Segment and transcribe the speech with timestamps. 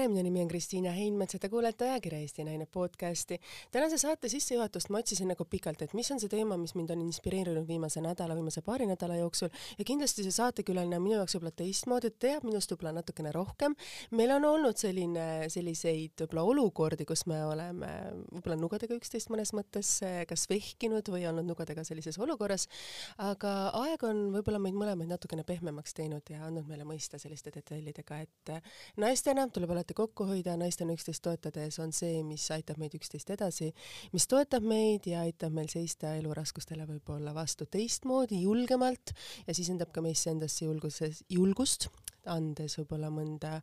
[0.00, 3.36] tere, minu nimi on Kristiina Heinmets ja te kuulete ajakirja Eesti Naine podcasti.
[3.70, 7.02] tänase saate sissejuhatust ma otsisin nagu pikalt, et mis on see teema, mis mind on
[7.04, 11.52] inspireerinud viimase nädala, viimase paari nädala jooksul ja kindlasti see saatekülaline on minu jaoks võib-olla
[11.58, 13.74] teistmoodi, teab minust võib-olla natukene rohkem.
[14.16, 17.92] meil on olnud selline, selliseid võib-olla olukordi, kus me oleme
[18.30, 19.92] võib-olla nugadega üksteist mõnes mõttes
[20.32, 22.70] kas vehkinud või olnud nugadega sellises olukorras,
[23.18, 28.22] aga aeg on võib-olla meid mõlemaid natukene pehmemaks teinud ja andnud meile mõista selliste detailidega,
[28.24, 28.56] et
[28.96, 33.70] naistena tuleb alati kokku hoida, naistena üksteist toetades on see, mis aitab meid üksteist edasi,
[34.14, 39.14] mis toetab meid ja aitab meil seista eluraskustele võib-olla vastu teistmoodi, julgemalt
[39.46, 41.88] ja sisendab ka meisse endasse julguses, julgust
[42.28, 43.60] andes võib-olla mõnda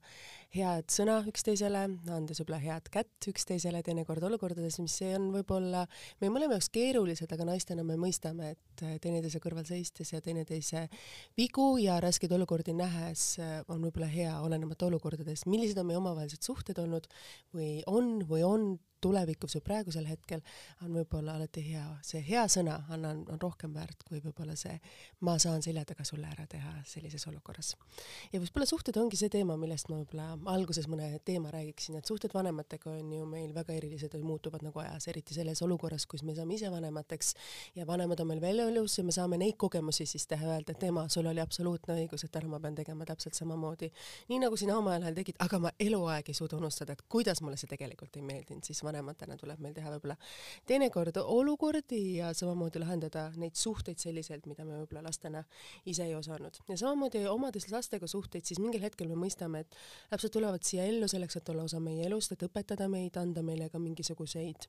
[0.56, 5.86] head sõna üksteisele, andes võib-olla head kätt üksteisele teinekord olukordades, mis see on võib-olla
[6.22, 10.88] meie mõlema jaoks keerulised, aga naistena me mõistame, et teineteise kõrval seistes ja teineteise
[11.38, 13.36] vigu ja raskeid olukordi nähes
[13.68, 17.10] on võib-olla hea, olenemata olukordadest, millised on meie omavahelised suhted olnud
[17.56, 18.70] või on või on
[19.02, 20.42] tulevikus või praegusel hetkel
[20.86, 24.78] on võib-olla alati hea, see hea sõna annan, on rohkem väärt kui võib-olla see
[25.26, 27.76] ma saan selja taga sulle ära teha sellises olukorras.
[28.34, 32.34] ja võib-olla suhted ongi see teema, millest ma võib-olla alguses mõne teema räägiksin, et suhted
[32.34, 36.36] vanematega on ju meil väga erilised ja muutuvad nagu ajas, eriti selles olukorras, kus me
[36.38, 37.34] saame ise vanemateks
[37.76, 40.84] ja vanemad on meil veel elus ja me saame neid kogemusi siis teha, öelda, et
[40.90, 43.92] ema, sul oli absoluutne õigus, et ära ma pean tegema täpselt samamoodi.
[44.30, 47.58] nii nagu sina omal ajal tegid, aga ma eluaeg ei suuda unustada, et kuidas mulle
[47.60, 50.18] see tegelikult ei meeldinud, siis vanematena tuleb meil teha võib-olla
[50.70, 55.44] teinekord olukordi ja samamoodi lahendada neid suhteid selliselt, mida me võib-olla lastena
[55.86, 56.62] ise ei osanud.
[56.70, 59.78] ja samamoodi omades lastega suhteid, siis mingil hetkel me mõistame, et
[60.12, 63.70] lapsed tulevad siia ellu selleks, et olla osa meie elust, et õpetada meid, anda meile
[63.74, 64.68] ka mingisuguseid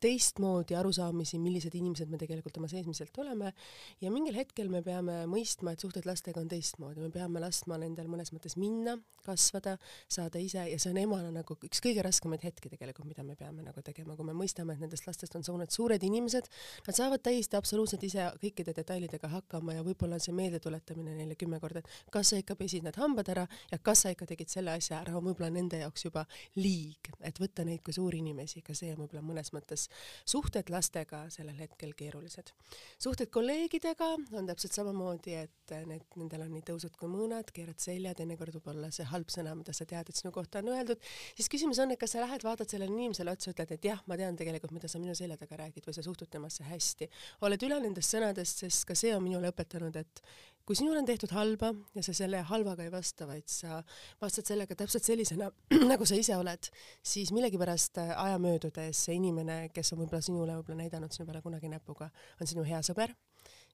[0.00, 3.52] teistmoodi arusaamisi, millised inimesed me tegelikult oma seesmiselt oleme
[4.00, 8.08] ja mingil hetkel me peame mõistma, et suhted lastega on teistmoodi, me peame laskma nendel
[8.10, 9.76] mõnes mõttes minna, kasvada,
[10.08, 13.59] saada ise ja see on emana nagu üks kõige raskemaid hetki tegelikult, mida me peame
[13.64, 16.48] nagu tegema, kui me mõistame, et nendest lastest on saanud suured inimesed,
[16.86, 21.60] nad saavad täiesti absoluutselt ise kõikide detailidega hakkama ja võib-olla on see meeldetuletamine neile kümme
[21.62, 24.74] korda, et kas sa ikka pesid need hambad ära ja kas sa ikka tegid selle
[24.74, 26.26] asja ära, on võib-olla nende jaoks juba
[26.58, 29.88] liig, et võtta neid kui suuri inimesi, ka see on võib-olla mõnes mõttes
[30.28, 32.52] suhted lastega sellel hetkel keerulised.
[32.98, 38.14] suhted kolleegidega on täpselt samamoodi, et need, nendel on nii tõusud kui mõõnad, keerad selja,
[38.18, 41.00] teinekord võib olla see halb sõna, mida sa tead, et sinu kohta on öeldud,
[41.38, 44.18] siis küsimus on, et kas sa lähed, vaatad sellele inimesele otsa, ütled, et jah, ma
[44.20, 47.10] tean tegelikult, mida sa minu selja taga räägid või sa suhtud temasse hästi.
[47.46, 50.22] oled üle nendest sõnadest, sest ka see on minule õpetanud, et
[50.66, 53.80] kui sinul on tehtud halba ja sa selle halvaga ei vasta, vaid sa
[54.20, 55.50] vastad sellega täpselt sellisena,
[55.92, 56.70] nagu sa ise oled,
[57.02, 61.72] siis millegipärast aja möödudes see inimene, kes on võib-olla sinule võib-olla näidanud sinu peale kunagi
[61.72, 63.16] näpuga, on sinu hea sõber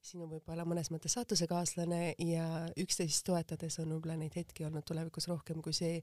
[0.07, 2.47] sinu võib-olla mõnes mõttes saatusekaaslane ja
[2.79, 5.99] üksteist toetades on võib-olla neid hetki olnud tulevikus rohkem kui see,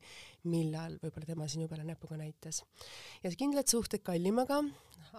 [0.52, 2.64] millal võib-olla tema sinu peale näpuga näitas.
[3.24, 4.60] ja kindlad suhted kallimaga,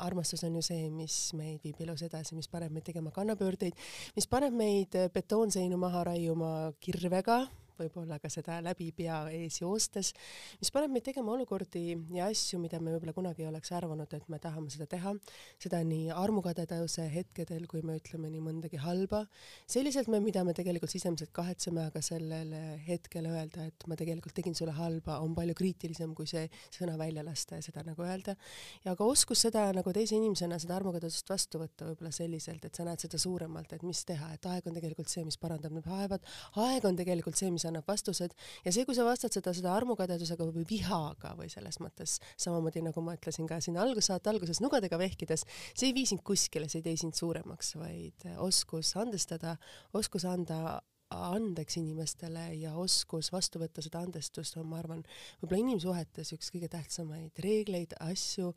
[0.04, 3.78] armastus on ju see, mis meid viib elus edasi, mis paneb meid tegema kannapöördeid,
[4.16, 7.44] mis paneb meid betoonseinu maha raiuma kirvega
[7.80, 10.12] võib-olla ka seda läbi pea ees joostes,
[10.60, 14.28] mis paneb meid tegema olukordi ja asju, mida me võib-olla kunagi ei oleks arvanud, et
[14.32, 15.14] me tahame seda teha,
[15.62, 19.24] seda nii armukadeduse hetkedel, kui me ütleme nii mõndagi halba,
[19.70, 22.54] selliselt me, mida me tegelikult sisemiselt kahetseme, aga sellel
[22.86, 27.24] hetkel öelda, et ma tegelikult tegin sulle halba, on palju kriitilisem kui see sõna välja
[27.26, 28.36] lasta ja seda nagu öelda.
[28.84, 32.86] ja ka oskus seda nagu teise inimesena seda armukadedust vastu võtta võib-olla selliselt, et sa
[32.86, 36.24] näed seda suuremalt, et mis teha, et aeg on tegelikult see, mis parandab need vaevad,
[36.62, 38.34] aeg on tegelikult see, mis mis annab vastused.
[38.64, 43.04] Ja see, kui sa vastad seda, seda armukadedusega või vihaga või selles mõttes samamoodi nagu
[43.04, 46.82] ma ütlesin ka siin algus, saate alguses nugadega vehkides, see ei vii sind kuskile, see
[46.82, 49.56] ei tee sind suuremaks, vaid oskus andestada,
[49.96, 50.80] oskus anda
[51.12, 55.02] andeks inimestele ja oskus vastu võtta seda andestust on, ma arvan,
[55.42, 58.52] võib-olla inimsuhetes üks kõige tähtsamaid reegleid, asju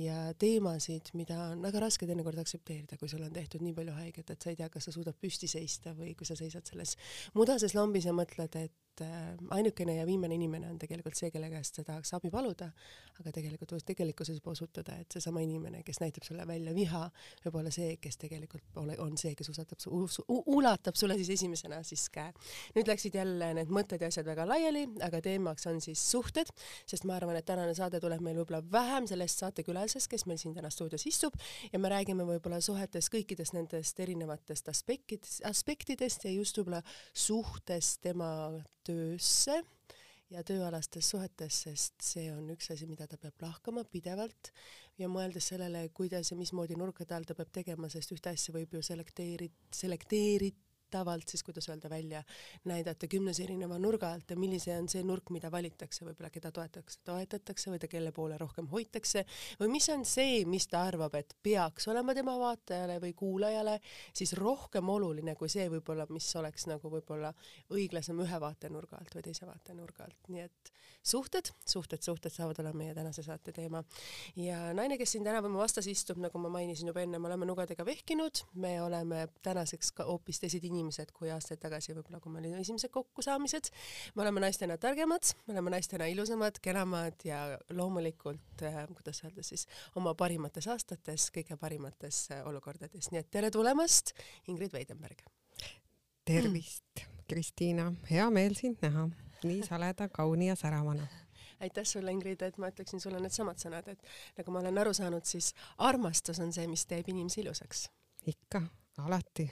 [0.00, 4.30] ja teemasid, mida on väga raske teinekord aktsepteerida, kui sulle on tehtud nii palju haiget,
[4.34, 6.96] et sa ei tea, kas sa suudad püsti seista või kui sa seisad selles
[7.34, 11.80] mudases lambis ja mõtled, et äh, ainukene ja viimane inimene on tegelikult see, kelle käest
[11.80, 12.70] sa tahaks abi paluda,
[13.20, 17.04] aga tegelikult võib tegelikkuses juba osutuda, et seesama inimene, kes näitab sulle välja viha,
[17.46, 19.92] võib olla see, kes tegelikult ole, on see, kes usatab su,
[20.28, 22.32] ulatab sulle siis esimesena siis käe.
[22.74, 26.50] nüüd läksid jälle need mõtted ja asjad väga laiali, aga teemaks on siis suhted,
[26.86, 30.38] sest ma arvan, et tänane saade tuleb meil võib-olla vähem sellest saatekülalisest, Külalises, kes meil
[30.40, 31.34] siin täna stuudios istub
[31.72, 36.82] ja me räägime võib-olla suhetes kõikidest nendest erinevatest aspektidest, aspektidest ja just võib-olla
[37.12, 38.30] suhtes tema
[38.84, 39.60] töösse
[40.32, 44.50] ja tööalastes suhetes, sest see on üks asi, mida ta peab lahkama pidevalt
[45.00, 48.74] ja mõeldes sellele, kuidas ja mismoodi nurkade all ta peab tegema, sest ühte asja võib
[48.74, 50.54] ju selekteeri-, selekteeri-,
[50.84, 52.22] nähtavalt siis, kuidas öelda, välja
[52.64, 57.00] näidata kümnes erineva nurga alt ja millise on see nurk, mida valitakse, võib-olla keda toetatakse,
[57.04, 59.24] toetatakse või ta kelle poole rohkem hoitakse
[59.60, 63.80] või mis on see, mis ta arvab, et peaks olema tema vaatajale või kuulajale
[64.12, 67.32] siis rohkem oluline kui see võib-olla, mis oleks nagu võib-olla
[67.70, 72.78] õiglasem ühe vaatenurga alt või teise vaatenurga alt, nii et suhted, suhted, suhted saavad olema
[72.80, 73.82] meie tänase saate teema.
[74.36, 77.46] ja naine, kes siin täna mu vastas istub, nagu ma mainisin juba enne, me oleme
[77.48, 82.48] nugadega vehkinud, me oleme tänaseks ka hoopis teised inimesed kui aastaid tagasi, võib-olla kui meil
[82.48, 83.70] olid esimesed kokkusaamised.
[84.14, 89.66] me oleme naistena targemad, me oleme naistena ilusamad, kenamad ja loomulikult äh,, kuidas öelda siis,
[90.00, 94.16] oma parimates aastates, kõige parimates äh, olukordades, nii et tere tulemast,
[94.48, 95.20] Ingrid Veidenberg.
[96.24, 99.10] tervist, Kristiina, hea meel sind näha
[99.44, 101.06] nii saleda, kauni ja säravana
[101.60, 104.02] aitäh sulle, Ingrid, et ma ütleksin sulle needsamad sõnad, et
[104.38, 107.86] nagu ma olen aru saanud, siis armastus on see, mis teeb inimese ilusaks.
[108.26, 108.62] ikka,
[109.04, 109.46] alati.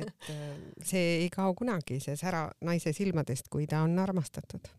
[0.00, 4.72] et äh, see ei kao kunagi, see sära naise silmadest, kui ta on armastatud.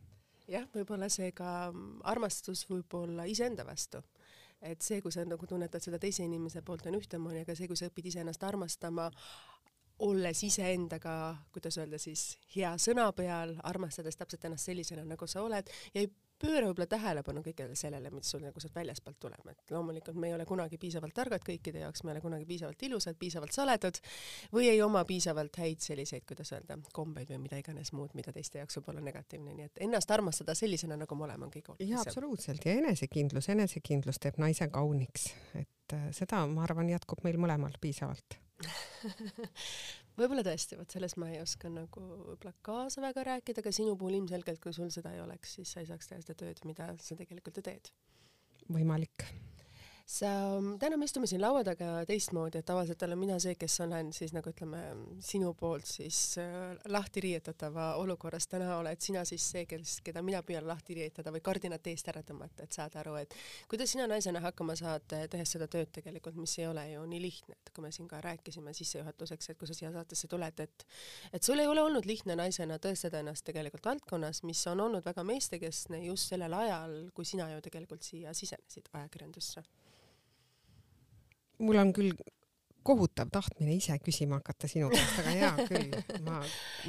[0.51, 1.72] jah, võib-olla see ka
[2.04, 4.01] armastus võib olla iseenda vastu
[4.62, 7.80] et see, kui sa nagu tunnetad seda teise inimese poolt, on ühtemoodi, aga see, kui
[7.80, 9.07] sa õpid iseennast armastama,
[10.01, 15.69] olles iseendaga, kuidas öelda siis, hea sõna peal, armastades täpselt ennast sellisena, nagu sa oled
[15.94, 16.09] ja ei
[16.42, 20.36] pööra võib-olla tähelepanu kõigele sellele, mis sul nagu sealt väljastpoolt tuleb, et loomulikult me ei
[20.36, 24.00] ole kunagi piisavalt targad kõikide jaoks, me ei ole kunagi piisavalt ilusad, piisavalt saledad
[24.53, 28.62] või ei oma piisavalt häid selliseid, kuidas öelda, kombeid või mida iganes muud, mida teiste
[28.62, 31.94] jaoks võib olla negatiivne, nii et ennast armastada sellisena, nagu me oleme, on kõige olulisem.
[31.94, 32.65] jaa, absoluutselt.
[32.65, 38.42] Ja enesekindlus, enesekindlus teeb naise kauniks, et äh, seda, ma arvan, jätkub meil mõlemal piisavalt
[40.19, 44.19] võib-olla tõesti, vot selles ma ei oska nagu võib-olla kaasa väga rääkida, aga sinu puhul
[44.22, 47.18] ilmselgelt, kui sul seda ei oleks, siis sa ei saaks teha seda tööd, mida sa
[47.19, 47.94] tegelikult ju teed.
[48.72, 49.28] võimalik
[50.12, 50.30] sa,
[50.80, 54.34] täna me istume siin laua taga teistmoodi, et tavaliselt olen mina see, kes olen siis
[54.36, 54.81] nagu ütleme,
[55.24, 60.42] sinu poolt siis äh, lahti riietatava olukorras, täna oled sina siis see, kes, keda mina
[60.46, 63.36] püüan lahti riietada või kardinat eest ära tõmmata, et saada aru, et
[63.72, 67.56] kuidas sina naisena hakkama saad, tehes seda tööd tegelikult, mis ei ole ju nii lihtne,
[67.62, 70.88] et kui me siin ka rääkisime sissejuhatuseks, et kui sa siia saatesse tuled, et
[71.31, 75.24] et sul ei ole olnud lihtne naisena tõestada ennast tegelikult valdkonnas, mis on olnud väga
[75.28, 79.63] meestekeskne just sellel ajal, kui sina ju tegelikult siia sisenesid ajakirjandusse
[81.62, 82.16] mul on küll
[82.84, 86.40] kohutav tahtmine ise küsima hakata sinu käest, aga hea küll, ma,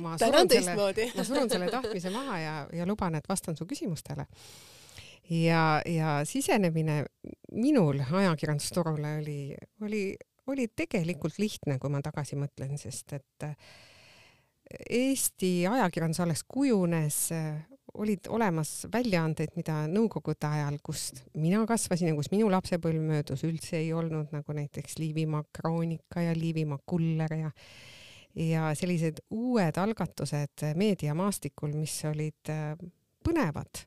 [0.04, 0.76] ma surun selle,
[1.16, 4.26] ma surun selle tahtmise maha ja, ja luban, et vastan su küsimustele.
[5.30, 7.04] ja, ja sisenemine
[7.52, 9.38] minul ajakirjandusturule oli,
[9.84, 10.04] oli,
[10.46, 13.48] oli tegelikult lihtne, kui ma tagasi mõtlen, sest et
[14.72, 17.26] Eesti ajakirjandus alles kujunes,
[18.00, 23.78] olid olemas väljaandeid, mida nõukogude ajal, kus mina kasvasin ja kus minu lapsepõlv möödus, üldse
[23.82, 27.52] ei olnud nagu näiteks Liivimaa Kroonika ja Liivimaa Kuller ja
[28.32, 32.72] ja sellised uued algatused meediamaastikul, mis olid äh,
[33.24, 33.84] põnevad.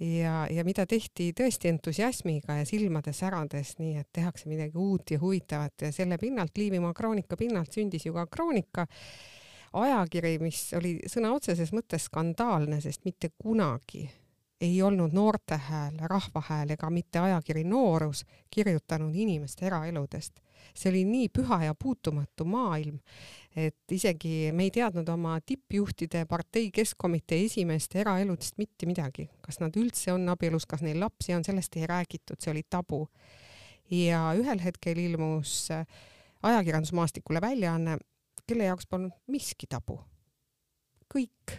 [0.00, 5.20] Ja, ja mida tehti tõesti entusiasmiga ja silmade särades, nii et tehakse midagi uut ja
[5.22, 8.88] huvitavat ja selle pinnalt, Liivimaa Kroonika pinnalt sündis ju ka Kroonika
[9.74, 14.06] ajakiri, mis oli sõna otseses mõttes skandaalne, sest mitte kunagi
[14.64, 20.40] ei olnud noorte hääl, rahva hääl ega mitte ajakiri Noorus kirjutanud inimeste eraeludest.
[20.74, 22.96] see oli nii püha ja puutumatu maailm,
[23.56, 29.76] et isegi me ei teadnud oma tippjuhtide partei keskkomitee esimeeste eraeludest mitte midagi, kas nad
[29.76, 33.06] üldse on abielus, kas neil lapsi on, sellest ei räägitud, see oli tabu.
[33.90, 35.68] ja ühel hetkel ilmus
[36.42, 37.98] ajakirjandusmaastikule väljaanne,
[38.46, 40.00] kelle jaoks polnud miski tabu.
[41.14, 41.52] kõik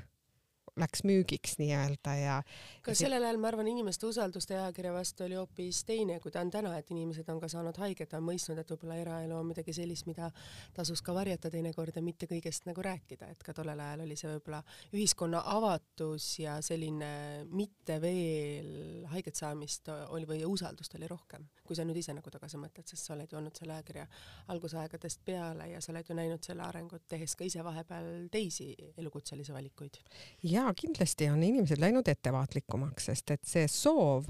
[0.80, 2.36] läks müügiks nii-öelda ja.
[2.84, 6.52] ka sellel ajal ma arvan, inimeste usaldus ajakirja vastu oli hoopis teine, kui ta on
[6.52, 10.08] täna, et inimesed on ka saanud haiget, on mõistnud, et võib-olla eraelu on midagi sellist,
[10.10, 10.30] mida
[10.76, 14.32] tasus ka varjata teinekord ja mitte kõigest nagu rääkida, et ka tollel ajal oli see
[14.34, 17.12] võib-olla ühiskonna avatus ja selline
[17.56, 22.60] mitte veel haiget saamist oli või usaldust oli rohkem, kui sa nüüd ise nagu tagasi
[22.60, 24.10] mõtled, sest sa oled ju olnud selle ajakirja
[24.52, 29.56] algusaegadest peale ja sa oled ju näinud selle arengut, tehes ka ise vahepeal teisi elukutselisi
[29.56, 30.04] valikuid.
[30.44, 34.26] ja jaa, kindlasti on inimesed läinud ettevaatlikumaks, sest et see soov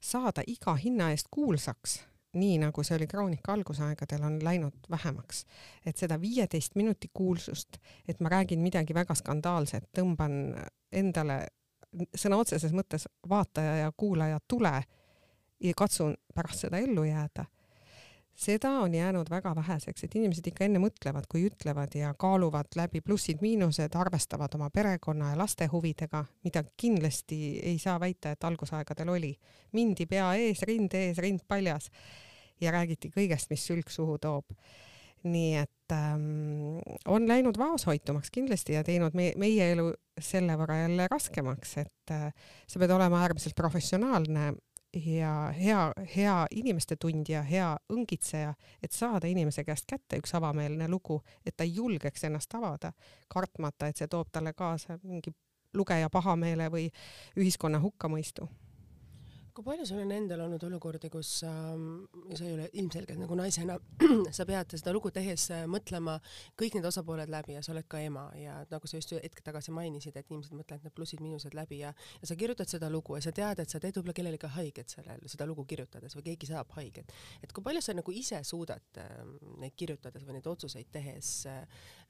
[0.00, 1.98] saada iga hinna eest kuulsaks,
[2.38, 5.44] nii nagu see oli Kroonika algusaegadel, on läinud vähemaks.
[5.86, 10.54] et seda viieteist minuti kuulsust, et ma räägin midagi väga skandaalset, tõmban
[10.92, 11.46] endale
[12.14, 14.82] sõna otseses mõttes vaataja ja kuulaja tule
[15.60, 17.44] ja katsun pärast seda ellu jääda
[18.40, 23.02] seda on jäänud väga väheseks, et inimesed ikka enne mõtlevad, kui ütlevad ja kaaluvad läbi
[23.04, 29.34] plussid-miinused, arvestavad oma perekonna ja laste huvidega, mida kindlasti ei saa väita, et algusaegadel oli.
[29.72, 31.90] mindi pea ees, rind ees, rind paljas
[32.60, 34.56] ja räägiti kõigest, mis sülg suhu toob.
[35.20, 41.04] nii et ähm, on läinud vaoshoitumaks kindlasti ja teinud me, meie elu selle võrra jälle
[41.12, 42.32] raskemaks, et äh,
[42.66, 44.54] sa pead olema äärmiselt professionaalne
[44.94, 51.20] ja hea, hea inimeste tundja, hea õngitseja, et saada inimese käest kätte üks avameelne lugu,
[51.46, 52.92] et ta julgeks ennast avada,
[53.28, 55.30] kartmata, et see toob talle kaasa mingi
[55.74, 56.88] lugeja pahameele või
[57.38, 58.48] ühiskonna hukkamõistu
[59.60, 61.50] kui palju sul on endal olnud olukordi, kus sa,
[62.32, 63.74] sa ei ole ilmselgelt nagu naisena,
[64.36, 66.14] sa pead seda lugu tehes äh, mõtlema
[66.58, 69.74] kõik need osapooled läbi ja sa oled ka ema ja nagu sa just hetk tagasi
[69.76, 73.34] mainisid, et inimesed mõtlevad need plussid-miinused läbi ja, ja sa kirjutad seda lugu ja sa
[73.36, 77.12] tead, et sa teed võib-olla kellelegi haiget sellel, seda lugu kirjutades või keegi saab haiget.
[77.44, 79.18] et kui palju sa nagu ise suudad äh,
[79.60, 81.60] neid kirjutades või neid otsuseid tehes äh,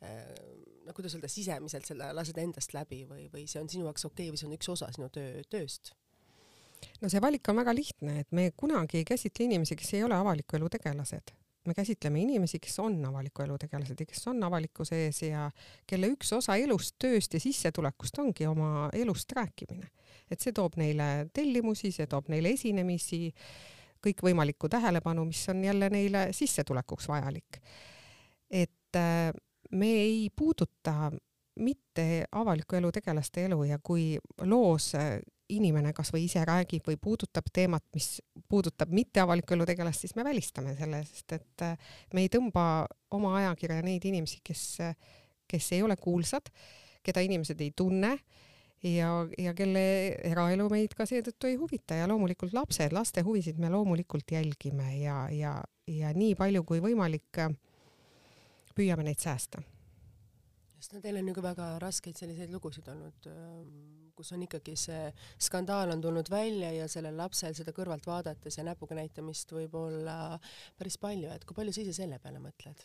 [0.07, 0.23] äh,
[0.87, 4.29] no kuidas öelda, sisemiselt selle lased endast läbi või, või see on sinu jaoks okei
[4.29, 5.97] okay, või see on üks osa sinu töö, tööst?
[7.01, 10.17] No see valik on väga lihtne, et me kunagi ei käsitle inimesi, kes ei ole
[10.17, 11.35] avaliku elu tegelased.
[11.67, 15.51] me käsitleme inimesi, kes on avaliku elu tegelased ja kes on avalikkuse ees ja
[15.87, 19.91] kelle üks osa elust, tööst ja sissetulekust ongi oma elust rääkimine.
[20.31, 23.33] et see toob neile tellimusi, see toob neile esinemisi,
[24.01, 27.61] kõikvõimalikku tähelepanu, mis on jälle neile sissetulekuks vajalik.
[28.51, 29.33] et äh,
[29.71, 31.11] me ei puuduta
[31.61, 34.95] mitte avaliku elu tegelaste elu ja kui loos
[35.57, 40.25] inimene kasvõi ise räägib või puudutab teemat, mis puudutab mitte avaliku elu tegelast, siis me
[40.27, 42.67] välistame selle, sest et äh, me ei tõmba
[43.17, 44.67] oma ajakirja neid inimesi, kes,
[45.51, 46.53] kes ei ole kuulsad,
[47.03, 48.13] keda inimesed ei tunne
[48.83, 49.83] ja, ja kelle
[50.31, 51.99] eraelu meid ka seetõttu ei huvita.
[51.99, 55.59] Ja loomulikult lapsed, laste huvisid me loomulikult jälgime ja, ja,
[55.91, 57.53] ja nii palju kui võimalik äh,
[58.77, 59.63] püüame neid säästa
[60.95, 63.29] no teil on ka väga raskeid selliseid lugusid olnud,
[64.17, 65.11] kus on ikkagi see
[65.41, 70.17] skandaal on tulnud välja ja sellel lapsel seda kõrvalt vaadates ja näpuga näitamist võib olla
[70.79, 72.85] päris palju, et kui palju sa ise selle peale mõtled?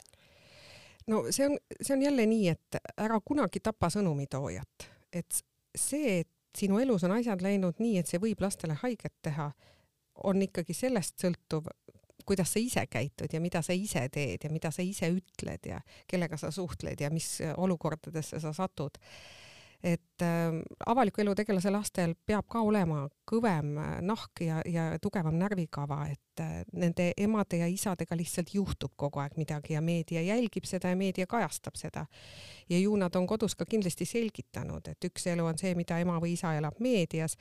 [1.12, 5.44] no see on, see on jälle nii, et ära kunagi tapa sõnumitoojat, et
[5.78, 9.52] see, et sinu elus on asjad läinud nii, et see võib lastele haiget teha,
[10.24, 11.68] on ikkagi sellest sõltuv,
[12.26, 15.82] kuidas sa ise käitud ja mida sa ise teed ja mida sa ise ütled ja
[16.08, 18.98] kellega sa suhtled ja mis olukordadesse sa satud.
[19.84, 20.56] et äh,
[20.86, 26.42] avaliku elu tegelase lastel peab ka olema kõvem äh, nahk ja, ja tugevam närvikava, et
[26.42, 30.96] äh, nende emade ja isadega lihtsalt juhtub kogu aeg midagi ja meedia jälgib seda ja
[30.96, 32.06] meedia kajastab seda.
[32.70, 36.18] ja ju nad on kodus ka kindlasti selgitanud, et üks elu on see, mida ema
[36.24, 37.38] või isa elab meedias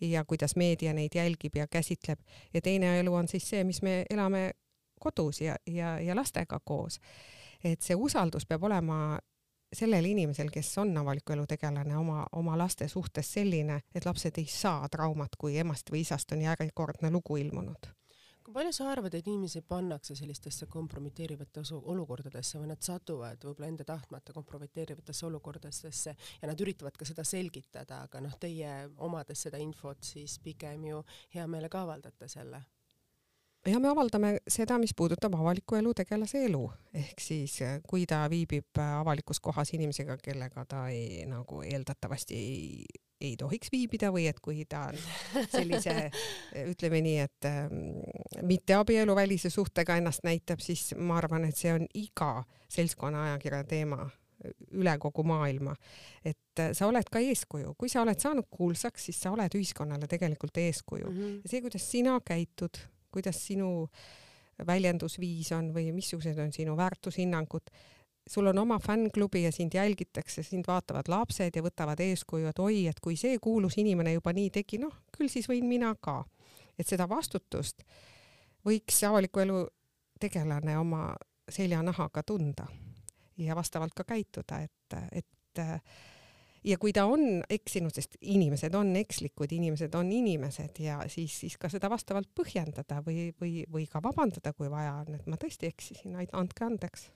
[0.00, 2.20] ja kuidas meedia neid jälgib ja käsitleb
[2.54, 4.50] ja teine elu on siis see, mis me elame
[5.00, 7.00] kodus ja, ja, ja lastega koos.
[7.64, 9.18] et see usaldus peab olema
[9.72, 14.46] sellel inimesel, kes on avaliku elu tegelane oma, oma laste suhtes selline, et lapsed ei
[14.46, 17.97] saa traumat, kui emast või isast on järjekordne lugu ilmunud
[18.48, 23.84] kui palju sa arvad, et inimesi pannakse sellistesse kompromiteerivatesse olukordadesse või nad satuvad võib-olla enda
[23.84, 28.72] tahtmata kompromiteerivatesse olukordadesse ja nad üritavad ka seda selgitada, aga noh, teie
[29.04, 31.04] omades seda infot, siis pigem ju
[31.36, 32.64] hea meelega avaldate selle
[33.68, 36.62] ja me avaldame seda, mis puudutab avaliku elu tegelase elu,
[36.94, 37.58] ehk siis
[37.88, 42.86] kui ta viibib avalikus kohas inimesega, kellega ta ei, nagu eeldatavasti ei
[43.20, 44.98] ei tohiks viibida või et kui ta on
[45.50, 45.94] sellise,
[46.72, 47.80] ütleme nii, et ähm,
[48.46, 54.06] mitte abieluvälise suhtega ennast näitab, siis ma arvan, et see on iga seltskonna ajakirja teema
[54.78, 55.74] üle kogu maailma.
[56.24, 60.56] et sa oled ka eeskuju, kui sa oled saanud kuulsaks, siis sa oled ühiskonnale tegelikult
[60.62, 61.18] eeskuju mm.
[61.18, 61.40] -hmm.
[61.42, 62.78] ja see, kuidas sina käitud,
[63.12, 63.88] kuidas sinu
[64.66, 67.70] väljendusviis on või missugused on sinu väärtushinnangud
[68.28, 72.86] sul on oma fännklubi ja sind jälgitakse, sind vaatavad lapsed ja võtavad eeskuju, et oi,
[72.86, 76.24] et kui see kuulus inimene juba nii tegi, noh, küll siis võin mina ka.
[76.78, 77.82] et seda vastutust
[78.66, 79.64] võiks avaliku elu
[80.20, 81.14] tegelane oma
[81.50, 82.66] seljanahaga tunda
[83.38, 85.62] ja vastavalt ka käituda, et, et
[86.68, 91.56] ja kui ta on eksinud, sest inimesed on ekslikud, inimesed on inimesed ja siis, siis
[91.60, 95.70] ka seda vastavalt põhjendada või, või, või ka vabandada, kui vaja on, et ma tõesti
[95.70, 97.08] eksisin, andke andeks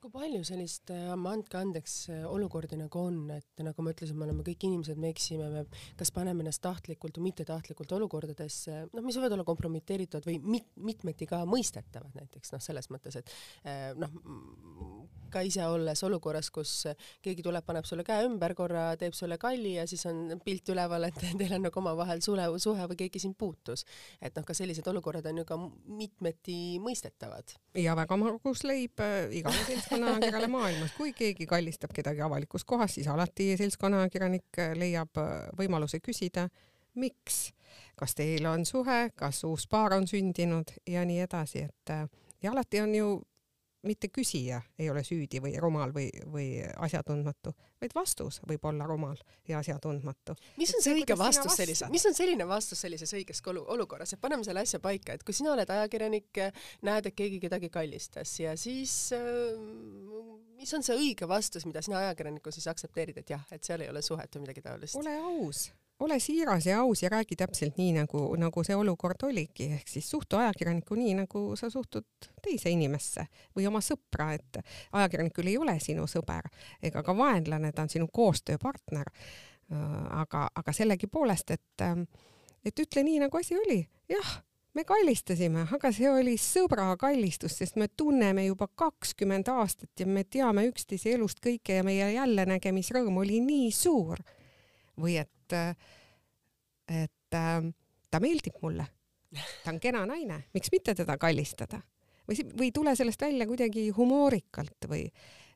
[0.00, 4.24] kui palju sellist, äh, andke andeks, äh, olukordi nagu on, et nagu ma ütlesin, me
[4.24, 5.64] oleme kõik inimesed, me eksime, me
[6.00, 11.28] kas paneme ennast tahtlikult või mittetahtlikult olukordadesse, noh, mis võivad olla kompromiteeritud või mit-, mitmeti
[11.28, 13.34] ka mõistetavad näiteks noh, selles mõttes, et
[13.68, 14.14] äh, noh,
[15.30, 16.72] ka ise olles olukorras, kus
[17.22, 21.10] keegi tuleb, paneb sulle käe ümber korra, teeb sulle kalli ja siis on pilt üleval,
[21.10, 23.84] et teil on nagu omavahel sule, suhe või keegi sind puutus.
[24.20, 25.60] et noh, ka sellised olukorrad on ju ka
[26.00, 27.52] mitmeti mõistetavad.
[27.76, 29.04] ja väga magus leib
[29.36, 35.32] igale seltskonnale seltskonnaajakirjale maailmas, kui keegi kallistab kedagi avalikus kohas, siis alati seltskonnaajakirjanik leiab äh,
[35.58, 36.48] võimaluse küsida,
[36.94, 37.50] miks,
[37.98, 40.70] kas teil on suhe, kas uus paar on sündinud?
[40.86, 42.06] Ja nii edasi, et äh,
[42.42, 43.10] ja alati on ju
[43.86, 46.48] mitte küsija ei ole süüdi või rumal või, või
[46.84, 49.16] asjatundmatu, vaid vastus võib olla rumal
[49.48, 50.36] ja asjatundmatu.
[50.60, 54.44] mis on see õige vastus sellise, mis on selline vastus sellises õiges olukorras, et paneme
[54.44, 56.44] selle asja paika, et kui sina oled ajakirjanik,
[56.86, 59.56] näed, et keegi kedagi kallistas ja siis äh,
[60.60, 63.92] mis on see õige vastus, mida sina ajakirjanikuna siis aktsepteerid, et jah, et seal ei
[63.92, 65.00] ole suhet või midagi taolist?
[65.00, 69.70] ole aus ole siiras ja aus ja räägi täpselt nii, nagu, nagu see olukord oligi,
[69.76, 73.26] ehk siis suhtu ajakirjaniku nii, nagu sa suhtud teise inimesse
[73.56, 74.60] või oma sõpra, et
[74.92, 76.50] ajakirjanikul ei ole sinu sõber
[76.82, 79.12] ega ka vaenlane, ta on sinu koostööpartner.
[80.10, 81.82] aga, aga sellegipoolest, et,
[82.64, 84.40] et ütle nii, nagu asi oli, jah
[84.74, 90.24] me kallistasime, aga see oli sõbra kallistus, sest me tunneme juba kakskümmend aastat ja me
[90.24, 94.22] teame üksteise elust kõike ja meie jällenägemisrõõm oli nii suur.
[95.02, 95.76] Või et et,
[96.88, 97.72] et äh,
[98.10, 98.86] ta meeldib mulle.
[99.64, 101.78] ta on kena naine, miks mitte teda kallistada
[102.26, 105.04] või, või tule sellest välja kuidagi humoorikalt või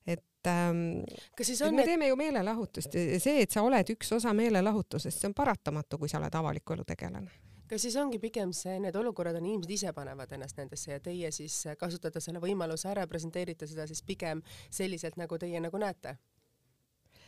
[0.07, 1.03] et ähm,
[1.37, 1.91] kas siis on, me et...
[1.91, 6.13] teeme ju meelelahutust ja see, et sa oled üks osa meelelahutusest, see on paratamatu, kui
[6.13, 7.35] sa oled avaliku elu tegelane
[7.67, 11.33] kas siis ongi pigem see, need olukorrad on inimesed ise panevad ennast nendesse ja teie
[11.35, 16.15] siis kasutate selle võimaluse ära, presenteerite seda siis pigem selliselt, nagu teie nagu näete?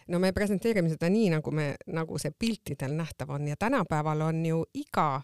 [0.09, 3.49] No me presenteerime seda nii, nagu me, nagu see piltidel nähtav on.
[3.51, 5.23] Ja tänapäeval on ju iga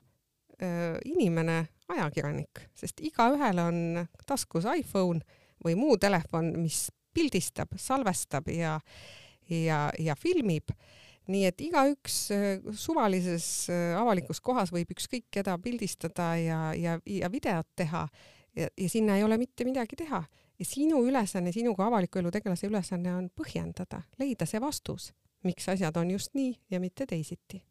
[0.62, 3.78] öö, inimene ajakirjanik, sest igaühel on
[4.26, 5.22] taskus iPhone
[5.64, 8.78] või muu telefon, mis pildistab, salvestab ja,
[9.50, 10.72] ja, ja filmib.
[11.28, 12.16] nii et igaüks
[12.74, 13.44] suvalises
[13.94, 18.08] avalikus kohas võib ükskõik keda pildistada ja, ja, ja videot teha.
[18.56, 20.24] Ja, ja sinna ei ole mitte midagi teha
[20.62, 25.10] ja sinu ülesanne, sinu kui avaliku elu tegelase ülesanne on põhjendada, leida see vastus,
[25.46, 27.62] miks asjad on just nii ja mitte teisiti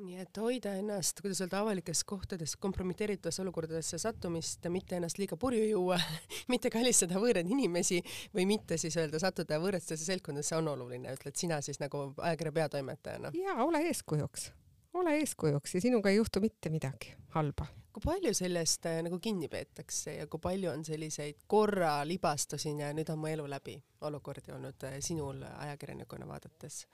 [0.00, 5.66] nii et hoida ennast, kuidas öelda, avalikes kohtades kompromiteeritavasse olukordadesse sattumist, mitte ennast liiga purju
[5.66, 5.98] juua
[6.52, 8.00] mitte kallistada võõraid inimesi
[8.36, 13.34] või mitte siis öelda sattuda võõrastesse seltskondadesse on oluline, ütled sina siis nagu ajakirja peatoimetajana.
[13.36, 14.48] jaa, ole eeskujuks,
[14.94, 19.48] ole eeskujuks ja sinuga ei juhtu mitte midagi halba kui palju sellest äh, nagu kinni
[19.50, 23.76] peetakse ja kui palju on selliseid korra libastusin ja nüüd on mu elu läbi
[24.06, 26.84] olukordi olnud äh, sinul ajakirjanikuna vaadates?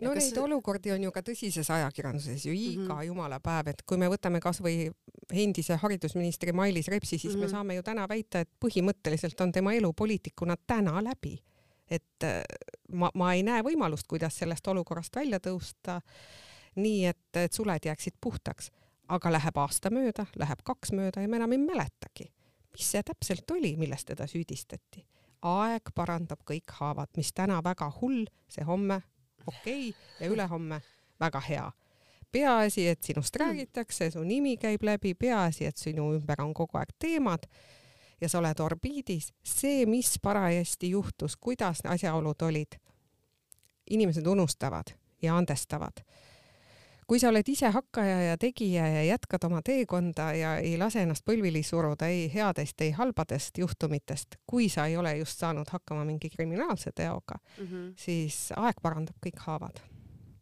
[0.00, 0.24] no kas...
[0.24, 3.06] neid olukordi on ju ka tõsises ajakirjanduses ju iga mm -hmm.
[3.06, 4.90] jumala päev, et kui me võtame kasvõi
[5.30, 7.40] endise haridusministri Mailis Repsi, siis mm -hmm.
[7.40, 7.50] me mhm.
[7.50, 11.38] saame ju täna väita, et põhimõtteliselt on tema elu poliitikuna täna läbi.
[11.90, 12.42] et äh,
[12.92, 16.00] ma, ma ei näe võimalust, kuidas sellest olukorrast välja tõusta
[16.76, 18.70] nii, et, et suled jääksid puhtaks
[19.10, 22.28] aga läheb aasta mööda, läheb kaks mööda ja me enam ei mäletagi,
[22.74, 25.04] mis see täpselt oli, milles teda süüdistati.
[25.42, 29.00] aeg parandab kõik haavad, mis täna väga hull, see homme
[29.46, 30.80] okei okay, ja ülehomme
[31.20, 31.70] väga hea.
[32.32, 33.44] peaasi, et sinust mm.
[33.44, 37.48] räägitakse, su nimi käib läbi, peaasi, et sinu ümber on kogu aeg teemad
[38.20, 39.32] ja sa oled orbiidis.
[39.42, 42.78] see, mis parajasti juhtus, kuidas asjaolud olid,
[43.90, 46.04] inimesed unustavad ja andestavad
[47.10, 51.24] kui sa oled ise hakkaja ja tegija ja jätkad oma teekonda ja ei lase ennast
[51.26, 56.30] põlvili suruda ei headest, ei halbadest juhtumitest, kui sa ei ole just saanud hakkama mingi
[56.30, 57.88] kriminaalse teoga mm, -hmm.
[57.98, 59.82] siis aeg parandab kõik haavad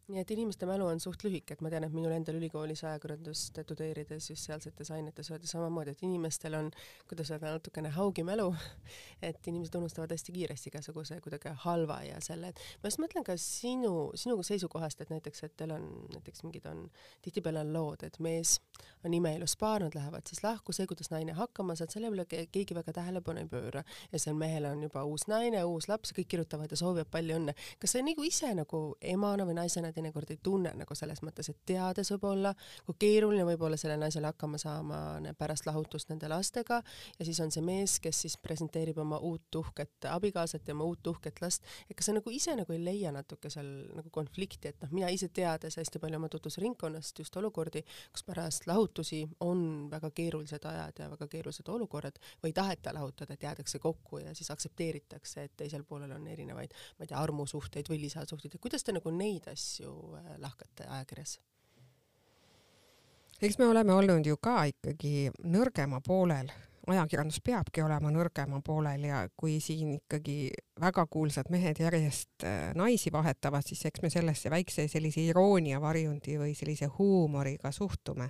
[0.09, 3.59] nii et inimeste mälu on suht lühike, et ma tean, et minul endal ülikoolis ajakirjandust
[3.69, 6.71] tudeerides just sealsetes ainetes öeldi samamoodi, et inimestel on,
[7.09, 8.47] kuidas öelda, natukene haugi mälu,
[9.29, 13.35] et inimesed unustavad hästi kiiresti igasuguse kuidagi halva ja selle, et ma just mõtlen ka
[13.39, 16.87] sinu, sinu seisukohast, et näiteks, et teil on näiteks mingid on,
[17.25, 18.57] tihtipeale on lood, et mees
[19.05, 22.75] on imeilus paar, nad lähevad siis lahku, see, kuidas naine hakkama saab, selle peale keegi
[22.77, 26.71] väga tähelepanu ei pööra ja seal mehel on juba uus naine, uus laps kõik kirjutavad
[26.71, 27.55] ja soovivad palju õnne.
[27.79, 31.59] kas sa nagu ise nagu emana või naisena teinekord ei tunne nagu selles mõttes, et
[31.67, 32.53] teades võib-olla,
[32.87, 34.99] kui keeruline võib olla sellel naisel hakkama saama
[35.37, 36.79] pärast lahutust nende lastega
[37.19, 41.07] ja siis on see mees, kes siis presenteerib oma uut uhket abikaasat ja oma uut
[41.11, 44.85] uhket last, et kas sa nagu ise nagu ei leia natuke seal nagu konflikti, et
[44.85, 47.83] noh, mina ise teades hästi palju oma tutvusringkonnast just olukordi,
[48.13, 53.35] kus pärast lahutusi on väga keerulised ajad ja väga keerulised olukorrad või ei taheta lahutada,
[53.35, 57.89] et jäädakse kokku ja siis aktsepteeritakse, et teisel poolel on erinevaid, ma ei tea, armusuhteid
[57.91, 61.39] või lisasuhteid, et kuidas te nagu neid asju asju äh, lahkate ajakirjas?
[63.41, 66.49] eks me oleme olnud ju ka ikkagi nõrgema poolel,
[66.89, 70.49] ajakirjandus peabki olema nõrgema poolel ja kui siin ikkagi
[70.81, 76.37] väga kuulsad mehed järjest äh, naisi vahetavad, siis eks me sellesse väikse sellise iroonia varjundi
[76.37, 78.29] või sellise huumoriga suhtume.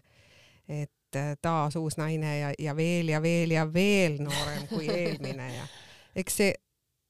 [0.68, 5.54] et äh, taas uus naine ja, ja veel ja veel ja veel noorem kui eelmine
[5.56, 5.68] ja
[6.16, 6.54] eks see,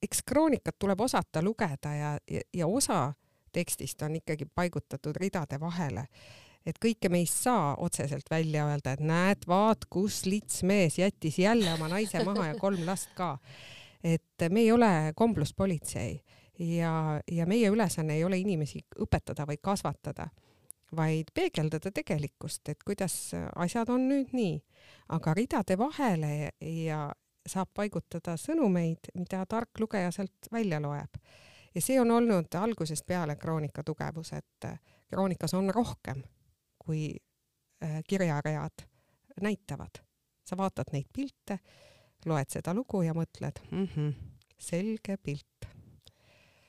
[0.02, 3.14] eks kroonikat tuleb osata lugeda ja, ja, ja osa
[3.54, 6.08] tekstist on ikkagi paigutatud ridade vahele.
[6.66, 11.40] et kõike me ei saa otseselt välja öelda, et näed, vaat kus lits mees jättis
[11.40, 13.38] jälle oma naise maha ja kolm last ka.
[14.04, 16.22] et me ei ole kombluspolitsei
[16.60, 20.28] ja, ja meie ülesanne ei ole inimesi õpetada või kasvatada,
[20.96, 23.16] vaid peegeldada tegelikkust, et kuidas
[23.56, 24.60] asjad on nüüd nii,
[25.16, 27.08] aga ridade vahele ja
[27.50, 31.18] saab paigutada sõnumeid, mida tark lugeja sealt välja loeb.
[31.76, 34.70] Ja see on olnud algusest peale Kroonika tugevus, et
[35.10, 36.24] Kroonikas on rohkem
[36.80, 37.16] kui
[37.84, 38.86] äh, kirjaread
[39.42, 40.04] näitavad.
[40.50, 41.60] sa vaatad neid pilte,
[42.26, 44.14] loed seda lugu ja mõtled mm, -hmm,
[44.58, 45.70] selge pilt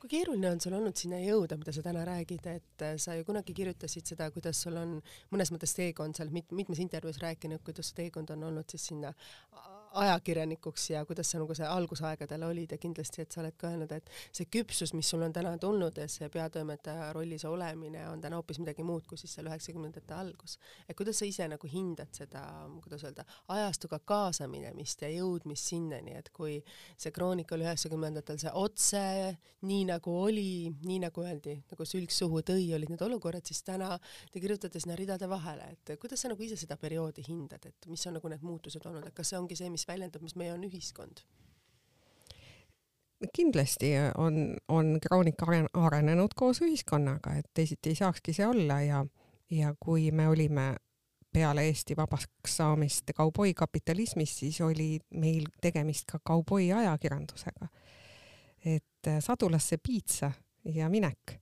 [0.01, 3.25] kui keeruline on sul olnud sinna jõuda, mida sa täna räägid, et äh, sa ju
[3.25, 4.95] kunagi kirjutasid seda, kuidas sul on
[5.31, 9.13] mõnes mõttes teekond seal mit-, mitmes intervjuus rääkinud, kuidas su teekond on olnud siis sinna
[9.93, 13.93] ajakirjanikuks ja kuidas sa nagu see algusaegadel olid ja kindlasti, et sa oled ka öelnud,
[13.93, 18.39] et see küpsus, mis sul on täna tulnud ja see peatoimetaja rollis olemine on täna
[18.39, 20.59] hoopis midagi muud kui siis seal üheksakümnendate algus.
[20.89, 22.43] et kuidas sa ise nagu hindad seda,
[22.85, 26.61] kuidas öelda, ajastuga kaasaminemist ja jõudmist sinnani, et kui
[26.97, 29.05] see kroonika oli üheksakümnendatel see otse,
[29.67, 33.93] nii nagu oli, nii nagu öeldi, nagu sülg suhu tõi, olid need olukorrad, siis täna
[34.33, 38.07] te kirjutate sinna ridade vahele, et kuidas sa nagu ise seda perioodi hindad, et mis
[38.09, 40.53] on nagu need muutused olnud, et kas see ongi see, mis mis väljendab, mis meie
[40.53, 41.25] on ühiskond
[43.37, 49.03] kindlasti on, on kroonika arenenud koos ühiskonnaga, et teisiti ei saakski see olla ja,
[49.51, 50.75] ja kui me olime
[51.33, 57.69] peale Eesti vabaks saamist kauboikapitalismis, siis oli meil tegemist ka kauboi ajakirjandusega.
[58.65, 60.33] et sadulasse piitsa
[60.65, 61.41] ja minek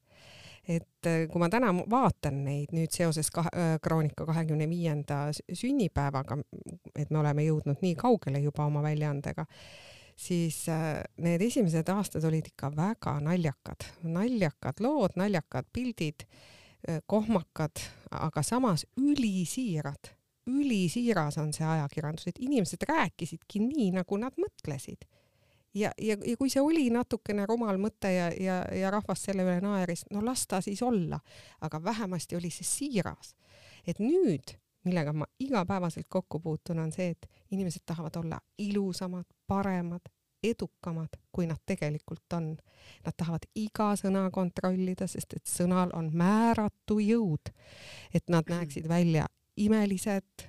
[0.68, 6.38] et äh, kui ma täna vaatan neid nüüd seoses kahe, äh, Kroonika kahekümne viienda sünnipäevaga,
[6.94, 9.46] et me oleme jõudnud nii kaugele juba oma väljaandega,
[10.18, 16.28] siis äh, need esimesed aastad olid ikka väga naljakad, naljakad lood, naljakad pildid,
[17.10, 17.80] kohmakad,
[18.14, 20.12] aga samas ülisiirad,
[20.46, 25.02] ülisiiras on see ajakirjandus, et inimesed rääkisidki nii, nagu nad mõtlesid
[25.74, 29.58] ja, ja, ja kui see oli natukene rumal mõte ja, ja, ja rahvas selle üle
[29.64, 31.20] naeris, no las ta siis olla,
[31.60, 33.34] aga vähemasti oli see siiras.
[33.86, 34.54] et nüüd,
[34.84, 40.10] millega ma igapäevaselt kokku puutun, on see, et inimesed tahavad olla ilusamad, paremad,
[40.42, 42.52] edukamad, kui nad tegelikult on.
[43.04, 47.50] Nad tahavad iga sõna kontrollida, sest et sõnal on määratu jõud.
[48.14, 49.26] et nad näeksid välja
[49.56, 50.46] imelised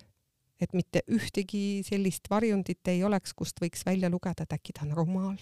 [0.61, 4.95] et mitte ühtegi sellist varjundit ei oleks, kust võiks välja lugeda, et äkki ta on
[4.97, 5.37] rumal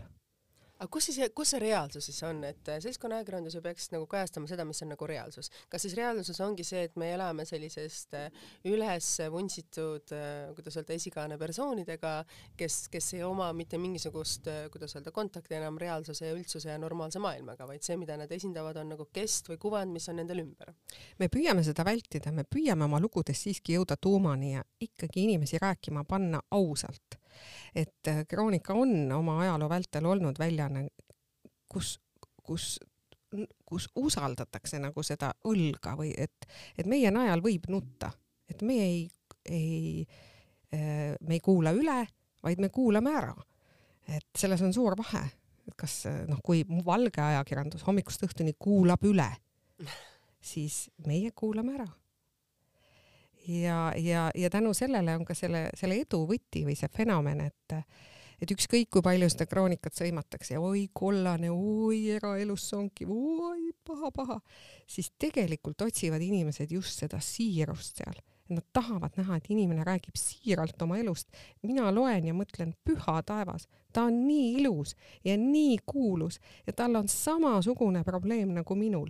[0.77, 4.49] aga kus siis, kus see reaalsus siis on, et äh, seltskonnaajakirjandus ju peaks nagu kajastama
[4.49, 5.49] seda, mis on nagu reaalsus.
[5.71, 10.97] kas siis reaalsuses ongi see, et me elame sellisest äh, üles vuntsitud, äh, kuidas öelda,
[10.97, 12.13] esikaane persoonidega,
[12.59, 17.21] kes, kes ei oma mitte mingisugust, kuidas öelda, kontakti enam reaalsuse ja üldsuse ja normaalse
[17.23, 20.73] maailmaga, vaid see, mida nad esindavad, on nagu kest või kuvand, mis on nendel ümber.
[21.17, 26.05] me püüame seda vältida, me püüame oma lugudes siiski jõuda tuumani ja ikkagi inimesi rääkima
[26.07, 27.17] panna ausalt
[27.75, 30.87] et äh, Kroonika on oma ajaloo vältel olnud väljaanne,
[31.69, 31.97] kus,
[32.43, 32.77] kus
[33.67, 36.47] kus usaldatakse nagu seda õlga või et,
[36.79, 38.07] et meie najal võib nutta,
[38.47, 39.01] et me ei,
[39.43, 40.05] ei,
[40.73, 41.99] äh, me ei kuula üle,
[42.43, 43.35] vaid me kuulame ära.
[44.07, 45.25] et selles on suur vahe,
[45.67, 49.27] et kas noh, kui valge ajakirjandus hommikust õhtuni kuulab üle,
[50.39, 51.89] siis meie kuulame ära
[53.47, 57.81] ja, ja, ja tänu sellele on ka selle, selle edu võti või see fenomen, et
[58.41, 64.39] et ükskõik kui palju seda kroonikat sõimatakse, oi kollane, oi eraelus sonkiv, oi paha-paha,
[64.85, 68.19] siis tegelikult otsivad inimesed just seda siirust seal.
[68.47, 71.27] Nad tahavad näha, et inimene räägib siiralt oma elust.
[71.67, 76.95] mina loen ja mõtlen, püha taevas, ta on nii ilus ja nii kuulus ja tal
[76.95, 79.09] on samasugune probleem nagu minul.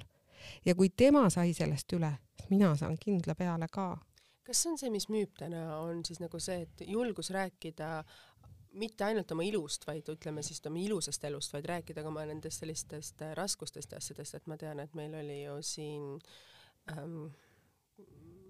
[0.65, 3.97] ja kui tema sai sellest üle, siis mina saan kindla peale ka
[4.47, 7.91] kas see on see, mis müüb täna, on siis nagu see, et julgus rääkida
[8.77, 12.63] mitte ainult oma ilust, vaid ütleme siis oma ilusast elust, vaid rääkida ka oma nendest
[12.63, 16.07] sellistest raskustest ja asjadest, et ma tean, et meil oli ju siin
[16.93, 17.27] ähm,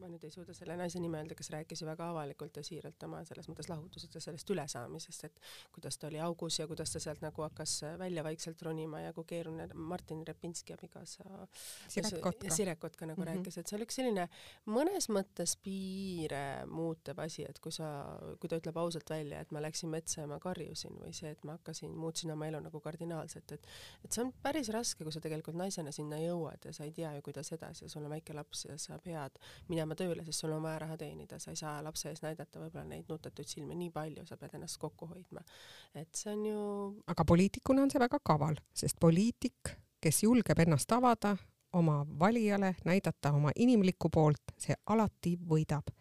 [0.02, 3.04] ma nüüd ei suuda selle naise nime öelda, kes rääkis ju väga avalikult ja siiralt
[3.08, 5.42] oma selles mõttes lahutusest ja sellest ülesaamisest, et
[5.76, 9.28] kuidas ta oli augus ja kuidas ta sealt nagu hakkas välja vaikselt ronima ja kui
[9.28, 11.48] keeruline Martin Repinski abikaasa
[11.88, 13.38] Siret Kotka, Siret Kotka nagu mm -hmm.
[13.38, 14.28] rääkis, et see oli üks selline
[14.66, 19.62] mõnes mõttes piire muutev asi, et kui sa, kui ta ütleb ausalt välja, et ma
[19.62, 23.52] läksin metsa ja ma karjusin või see, et ma hakkasin, muutsin oma elu nagu kardinaalselt,
[23.52, 23.68] et
[24.04, 27.14] et see on päris raske, kui sa tegelikult naisena sinna jõuad ja sa ei tea
[27.16, 30.52] ju, kuidas edasi ja sul on väike laps ja sa pead minema tööle, sest sul
[30.52, 33.92] on vaja raha teenida, sa ei saa lapse ees näidata võib-olla neid nutetuid silmi nii
[33.96, 35.44] palju, sa pead ennast kokku hoidma.
[35.96, 36.64] et see on ju
[37.08, 41.38] aga poliitikuna on see väga kaval, sest poliitik, kes julgeb ennast avada,
[41.74, 45.94] oma valijale näidata oma inimlikku poolt, see alati võidab.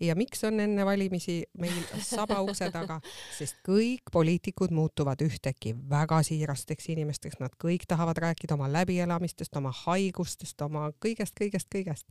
[0.00, 2.98] ja miks on enne valimisi meil saba ukse taga,
[3.36, 9.70] sest kõik poliitikud muutuvad ühtäkki väga siirasteks inimesteks, nad kõik tahavad rääkida oma läbielamistest, oma
[9.84, 12.08] haigustest, oma kõigest, kõigest, kõigest.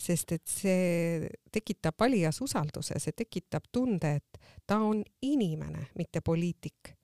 [0.00, 6.94] Sest et see tekitab valijas usalduse, see tekitab tunde, et ta on inimene, mitte poliitik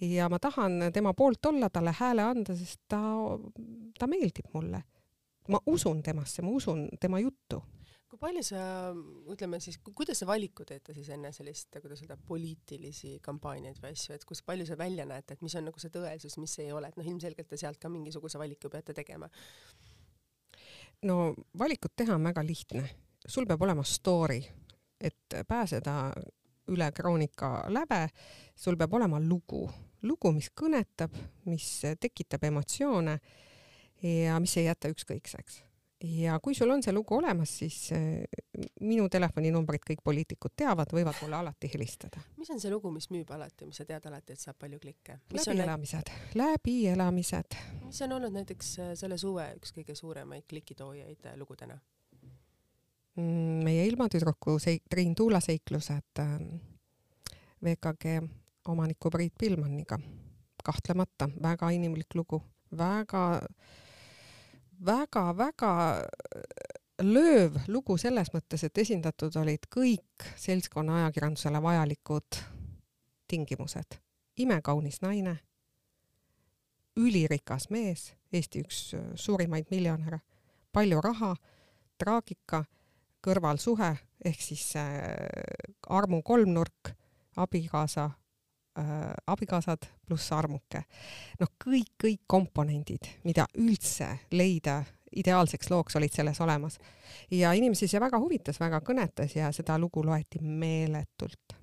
[0.00, 3.00] ja ma tahan tema poolt olla, talle hääle anda, sest ta,
[3.98, 4.82] ta meeldib mulle.
[5.48, 7.58] ma usun temasse, ma usun tema juttu
[8.14, 8.60] kui palju sa,
[9.34, 14.14] ütleme siis, kuidas sa valiku teete siis enne sellist, kuidas öelda, poliitilisi kampaaniaid või asju,
[14.14, 16.92] et kus palju sa välja näete, et mis on nagu see tõesus, mis ei ole,
[16.92, 19.26] et noh, ilmselgelt te sealt ka mingisuguse valiku peate tegema?
[21.04, 22.84] No valikut teha on väga lihtne,
[23.26, 24.40] sul peab olema story,
[25.00, 26.12] et pääseda
[26.72, 28.08] üle Kroonika läve,
[28.56, 29.66] sul peab olema lugu,
[30.02, 31.14] lugu, mis kõnetab,
[31.50, 31.68] mis
[32.00, 33.18] tekitab emotsioone
[34.02, 35.62] ja mis ei jäta ükskõikseks
[36.02, 38.24] ja kui sul on see lugu olemas, siis äh,
[38.80, 42.22] minu telefoninumbrit kõik poliitikud teavad, võivad mulle alati helistada.
[42.36, 45.18] mis on see lugu, mis müüb alati, mis sa tead alati, et saab palju klikke?
[45.34, 47.58] läbielamised, läbielamised.
[47.86, 51.78] mis on olnud näiteks äh, selle suve üks kõige suuremaid klikitoojaid äh, lugudena?
[53.14, 56.24] Mm, meie ilmatüdruku seik-, Triin Tuula seiklused
[57.64, 58.18] VKG
[58.68, 59.98] omaniku Priit Pilmaniga.
[60.64, 62.42] kahtlemata väga inimlik lugu,
[62.78, 63.42] väga
[64.86, 65.72] väga-väga
[67.02, 72.40] lööv lugu selles mõttes, et esindatud olid kõik seltskonna ajakirjandusele vajalikud
[73.28, 74.00] tingimused.
[74.36, 75.38] imekaunis naine,
[76.96, 80.18] ülirikas mees, Eesti üks suurimaid miljonäre,
[80.72, 81.34] palju raha,
[81.98, 82.64] traagika,
[83.22, 83.92] kõrvalsuhe
[84.24, 85.14] ehk siis äh,
[85.88, 86.90] armu kolmnurk,
[87.36, 88.23] abikaasa äh,
[89.26, 90.82] abikaasad pluss armuke.
[91.40, 94.82] noh, kõik, kõik komponendid, mida üldse leida
[95.16, 96.78] ideaalseks looks, olid selles olemas.
[97.30, 101.56] ja inimesi see väga huvitas, väga kõnetas ja seda lugu loeti meeletult.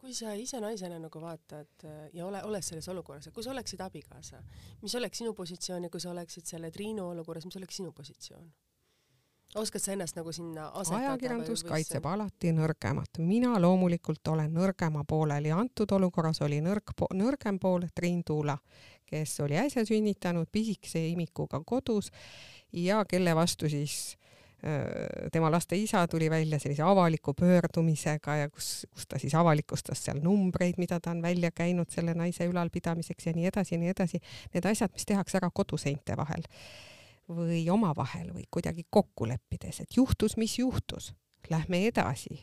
[0.00, 3.80] kui sa ise naisena nagu vaatad äh, ja ole, oled selles olukorras, kui sa oleksid
[3.80, 4.42] abikaasa,
[4.82, 8.50] mis oleks sinu positsioon ja kui sa oleksid selle Triinu olukorras, mis oleks sinu positsioon?
[9.54, 11.12] Oskad sa ennast nagu sinna asetada?
[11.12, 12.12] ajakirjandus kaitseb see...
[12.12, 13.20] alati nõrgemat.
[13.24, 18.56] mina loomulikult olen nõrgema poolel ja antud olukorras oli nõrk po, nõrgem pool Triin Tuula,
[19.08, 22.10] kes oli äsja sünnitanud pisikese imikuga kodus
[22.72, 24.16] ja kelle vastu siis
[25.32, 30.20] tema laste isa tuli välja sellise avaliku pöördumisega ja kus, kus ta siis avalikustas seal
[30.22, 34.20] numbreid, mida ta on välja käinud selle naise ülalpidamiseks ja nii edasi ja nii edasi.
[34.54, 36.46] Need asjad, mis tehakse ära koduseinte vahel
[37.28, 41.12] või omavahel või kuidagi kokku leppides, et juhtus, mis juhtus,
[41.50, 42.40] lähme edasi.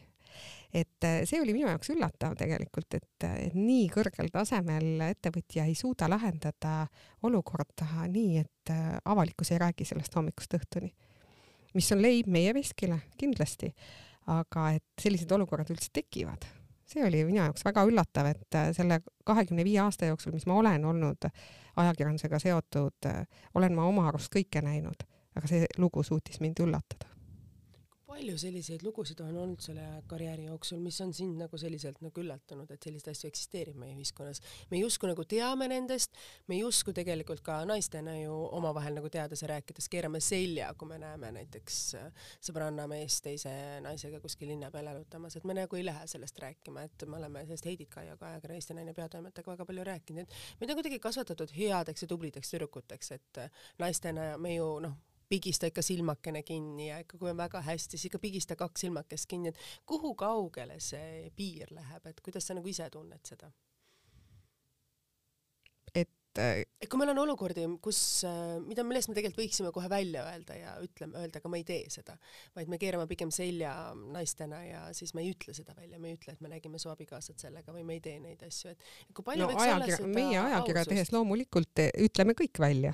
[0.74, 5.76] et äh, see oli minu jaoks üllatav tegelikult, et, et nii kõrgel tasemel ettevõtja ei
[5.76, 6.88] suuda lahendada
[7.24, 10.94] olukorda nii, et äh, avalikkus ei räägi sellest hommikust õhtuni.
[11.74, 13.74] mis on leib meie veskile, kindlasti,
[14.28, 16.46] aga et sellised olukorrad üldse tekivad
[16.89, 20.58] see oli minu jaoks väga üllatav, et äh, selle kahekümne viie aasta jooksul, mis ma
[20.62, 21.30] olen olnud
[21.80, 23.23] ajakirjandusega seotud, äh,
[23.56, 25.06] olen ma oma arust kõike näinud,
[25.38, 27.18] aga see lugu suutis mind üllatada
[28.10, 32.69] palju selliseid lugusid on olnud selle karjääri jooksul, mis on sind nagu selliselt nagu üllatanud,
[32.74, 34.41] et selliseid asju eksisteerib meie ühiskonnas?
[34.72, 36.17] me justkui nagu teame nendest,
[36.50, 41.00] me justkui tegelikult ka naistena ju omavahel nagu teades ja rääkides keerame selja, kui me
[41.02, 42.08] näeme näiteks äh,
[42.50, 43.54] sõbranna meest teise
[43.86, 47.45] naisega kuskil linna peal jalutamas, et me nagu ei lähe sellest rääkima, et me oleme
[47.45, 51.54] sellest Heidit Kaiaga, ajakirja Eesti Naine peatoimetajaga väga palju rääkinud, et meid on kuidagi kasvatatud
[51.58, 54.98] headeks ja tublideks tüdrukuteks, et äh, naistena me ju noh,
[55.30, 59.30] pigista ikka silmakene kinni ja ikka kui on väga hästi, siis ikka pigista kaks silmakest
[59.30, 63.52] kinni, et kuhu kaugele see piir läheb, et kuidas sa nagu ise tunned seda?
[65.98, 69.89] et äh, et kui meil on olukordi, kus, äh, mida, millest me tegelikult võiksime kohe
[69.92, 72.13] välja öelda ja ütleme, öelda, aga ma ei tee seda,
[72.56, 73.74] vaid me keerame pigem selja
[74.13, 76.94] naistena ja siis me ei ütle seda välja, me ei ütle, et me nägime su
[76.94, 80.86] abikaasat sellega või me ei tee neid asju, et kui palju no, ajakirja, meie ajakirja
[80.94, 82.94] tehes loomulikult ütleme kõik välja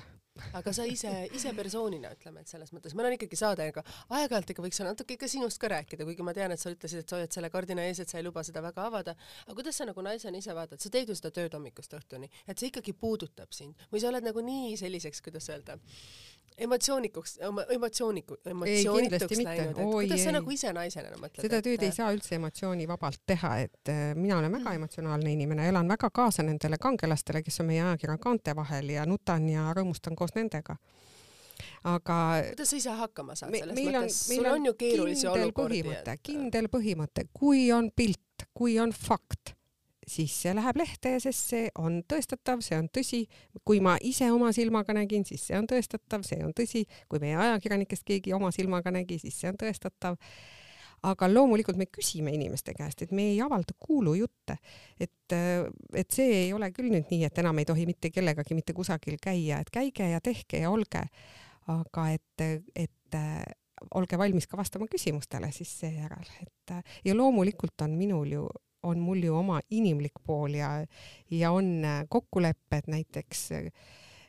[0.58, 3.84] aga sa ise, ise persoonina ütleme, et selles mõttes, meil on ikkagi saade, aga
[4.18, 7.10] aeg-ajalt ikka võiks natuke ikka sinust ka rääkida, kuigi ma tean, et sa ütlesid, et
[7.10, 9.16] sa hoiad selle kardina ees, et sa ei luba seda väga avada.
[9.46, 12.58] aga kuidas sa nagu naisena ise vaatad, sa teed ju seda tööd hommikust õhtuni, et
[12.58, 13.76] see ikkagi puudutab sind.
[13.92, 15.78] Või sa oled nagu nii selliseks, kuidas öelda
[16.66, 17.38] emotsioonikuks,
[17.74, 20.36] emotsiooniku, emotsioonituks läinud, et Oi, kuidas sa ei.
[20.38, 21.42] nagu ise naisena no, mõtled?
[21.44, 21.88] seda tööd et...
[21.88, 24.80] ei saa üldse emotsioonivabalt teha, et äh, mina olen väga mm.
[24.80, 29.48] emotsionaalne inimene, elan väga kaasa nendele kangelastele, kes on meie ajakirja kaante vahel ja nutan
[29.52, 30.78] ja rõõmustan koos nendega
[31.86, 32.16] aga
[32.50, 35.82] kuidas sa ise hakkama saad selles mõttes, sul on, on ju keerulisi olukordi.
[36.24, 39.55] kindel põhimõte, kui on pilt, kui on fakt,
[40.06, 43.24] siis see läheb lehte, sest see on tõestatav, see on tõsi.
[43.66, 46.84] kui ma ise oma silmaga nägin, siis see on tõestatav, see on tõsi.
[47.08, 50.18] kui meie ajakirjanikest keegi oma silmaga nägi, siis see on tõestatav.
[51.06, 54.56] aga loomulikult me küsime inimeste käest, et me ei avalda kuulujutte,
[54.98, 55.34] et,
[55.92, 59.18] et see ei ole küll nüüd nii, et enam ei tohi mitte kellegagi mitte kusagil
[59.22, 61.02] käia, et käige ja tehke ja olge,
[61.68, 63.18] aga et, et
[63.94, 68.48] olge valmis ka vastama küsimustele siis seejärel, et ja loomulikult on minul ju
[68.86, 70.70] on mul ju oma inimlik pool ja,
[71.30, 73.48] ja on kokkulepped näiteks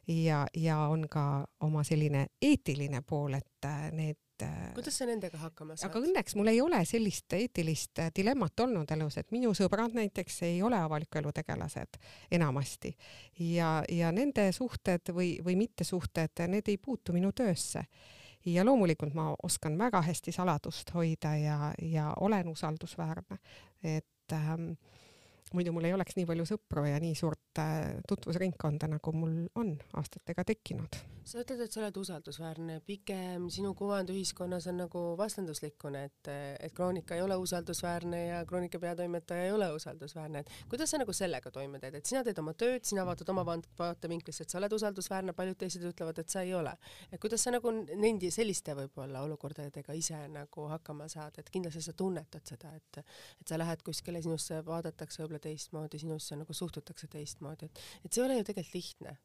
[0.08, 5.76] ja, ja on ka oma selline eetiline pool, et need et kuidas sa nendega hakkama
[5.76, 5.90] saad?
[5.90, 10.62] aga õnneks mul ei ole sellist eetilist dilemmat olnud elus, et minu sõbrad näiteks ei
[10.64, 12.00] ole avaliku elu tegelased
[12.32, 12.94] enamasti
[13.40, 17.86] ja, ja nende suhted või, või mittesuhted, need ei puutu minu töösse.
[18.46, 23.40] ja loomulikult ma oskan väga hästi saladust hoida ja, ja olen usaldusväärne,
[23.84, 24.78] et ähm,
[25.54, 29.76] muidu mul ei oleks nii palju sõpru ja nii suurt äh, tutvusringkonda, nagu mul on
[30.00, 31.00] aastatega tekkinud.
[31.28, 36.30] sa ütled, et sa oled usaldusväärne, pigem sinu kuvand ühiskonnas on nagu vastanduslikune, et,
[36.64, 41.14] et Kroonika ei ole usaldusväärne ja Kroonika peatoimetaja ei ole usaldusväärne, et kuidas sa nagu
[41.16, 44.78] sellega toime teed, et sina teed oma tööd, sina vaatad oma vaatevinklist, et sa oled
[44.80, 46.76] usaldusväärne, paljud teised ütlevad, et sa ei ole.
[47.12, 51.94] et kuidas sa nagu nendi selliste võib-olla olukordadega ise nagu hakkama saad, et kindlasti sa
[51.94, 53.04] tunnetad seda, et,
[53.42, 58.12] et sa lähed kuskile, sinusse vaadatakse võib-olla võib-olla teistmoodi, sinusse nagu suhtutakse teistmoodi, et, et
[58.12, 59.18] see ei ole ju tegelikult lihtne.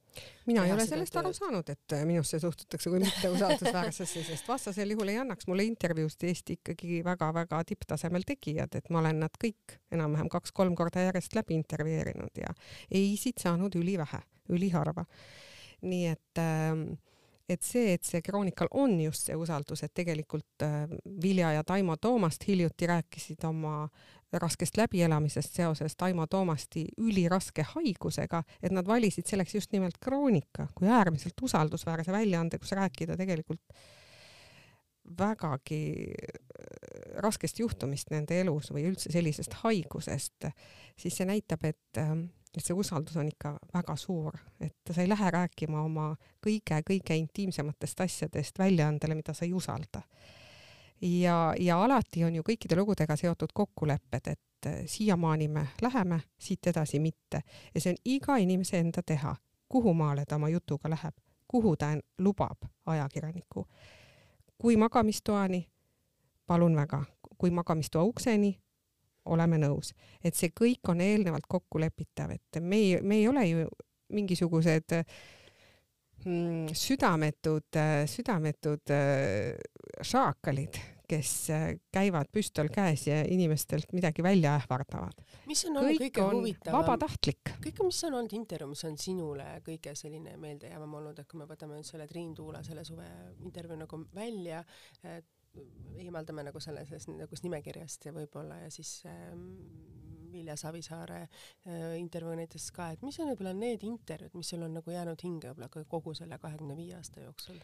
[0.47, 5.09] mina ei ole sellest aru saanud, et minusse suhtutakse kui mitte usaldusväärsesse, sest vastasel juhul
[5.09, 10.29] ei annaks mulle intervjuust Eesti ikkagi väga-väga tipptasemel tegijad, et ma olen nad kõik enam-vähem
[10.33, 12.53] kaks-kolm korda järjest läbi intervjueerinud ja
[12.91, 14.23] ei-sid saanud ülivähe,
[14.53, 15.07] üliharva.
[15.83, 16.77] nii et äh,
[17.53, 20.87] et see, et see Kroonikal on just see usaldus, et tegelikult äh,
[21.23, 23.89] Vilja ja Taimo Toomast hiljuti rääkisid oma
[24.33, 30.89] raskest läbielamisest seoses Taimo Toomasti üliraske haigusega, et nad valisid selleks just nimelt Kroonika kui
[30.89, 33.61] äärmiselt usaldusväärse väljaande, kus rääkida tegelikult
[35.19, 36.39] vägagi äh,
[37.23, 40.47] raskest juhtumist nende elus või üldse sellisest haigusest,
[40.97, 42.17] siis see näitab, et äh,
[42.53, 46.11] et see usaldus on ikka väga suur, et sa ei lähe rääkima oma
[46.45, 50.03] kõige-kõige intiimsematest asjadest väljaandele, mida sa ei usalda.
[51.03, 56.67] Ja, ja alati on ju kõikide lugudega seotud kokkulepped, et eh, siiamaani me läheme, siit
[56.67, 57.43] edasi mitte
[57.75, 59.35] ja see on iga inimese enda teha,
[59.69, 61.15] kuhu maale ta oma jutuga läheb,
[61.49, 63.67] kuhu ta lubab ajakirjaniku.
[64.59, 65.67] kui magamistoani,
[66.47, 67.05] palun väga,
[67.39, 68.53] kui magamistoa ukseni,
[69.25, 69.91] oleme nõus,
[70.25, 73.67] et see kõik on eelnevalt kokku lepitav, et me ei, me ei ole ju
[74.15, 74.95] mingisugused
[76.25, 78.95] mm, südametud, südametud
[80.07, 85.25] šaakalid, kes äh, käivad püstol käes ja inimestelt midagi välja ähvardavad.
[85.47, 86.81] mis on olnud kõige huvitavam?
[86.81, 87.55] vabatahtlik.
[87.67, 91.49] kõik, mis on olnud intervjuu, mis on sinule kõige selline meeldejäävam olnud, et kui me
[91.51, 93.09] võtame nüüd selle Triin Tuula selle suve
[93.45, 94.65] intervjuu nagu välja,
[95.03, 95.29] et
[96.01, 99.33] eemaldame nagu selle sellest nagu nimekirjast ja võib-olla ja siis äh,
[100.33, 104.79] Vilja Savisaare äh, intervjuu näiteks ka, et mis on võib-olla need intervjuud, mis sul on
[104.79, 107.61] nagu jäänud hinge võib-olla kogu selle kahekümne viie aasta jooksul?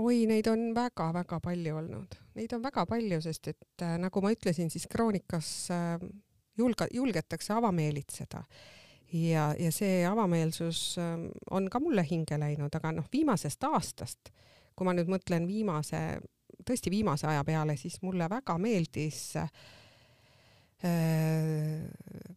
[0.00, 4.32] Oi, neid on väga-väga palju olnud, neid on väga palju, sest et äh, nagu ma
[4.34, 5.96] ütlesin, siis Kroonikas äh,
[6.58, 8.44] julge, julgetakse avameelitseda.
[9.10, 11.16] Ja, ja see avameelsus äh,
[11.50, 14.32] on ka mulle hinge läinud, aga noh, viimasest aastast,
[14.76, 16.20] kui ma nüüd mõtlen viimase
[16.66, 19.50] tõesti viimase aja peale, siis mulle väga meeldis äh,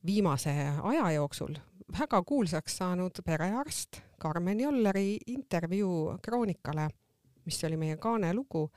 [0.04, 1.56] viimase aja jooksul
[2.00, 6.88] väga kuulsaks saanud perearst Karmen Jolleri intervjuu Kroonikale,
[7.46, 8.68] mis oli meie kaane lugu,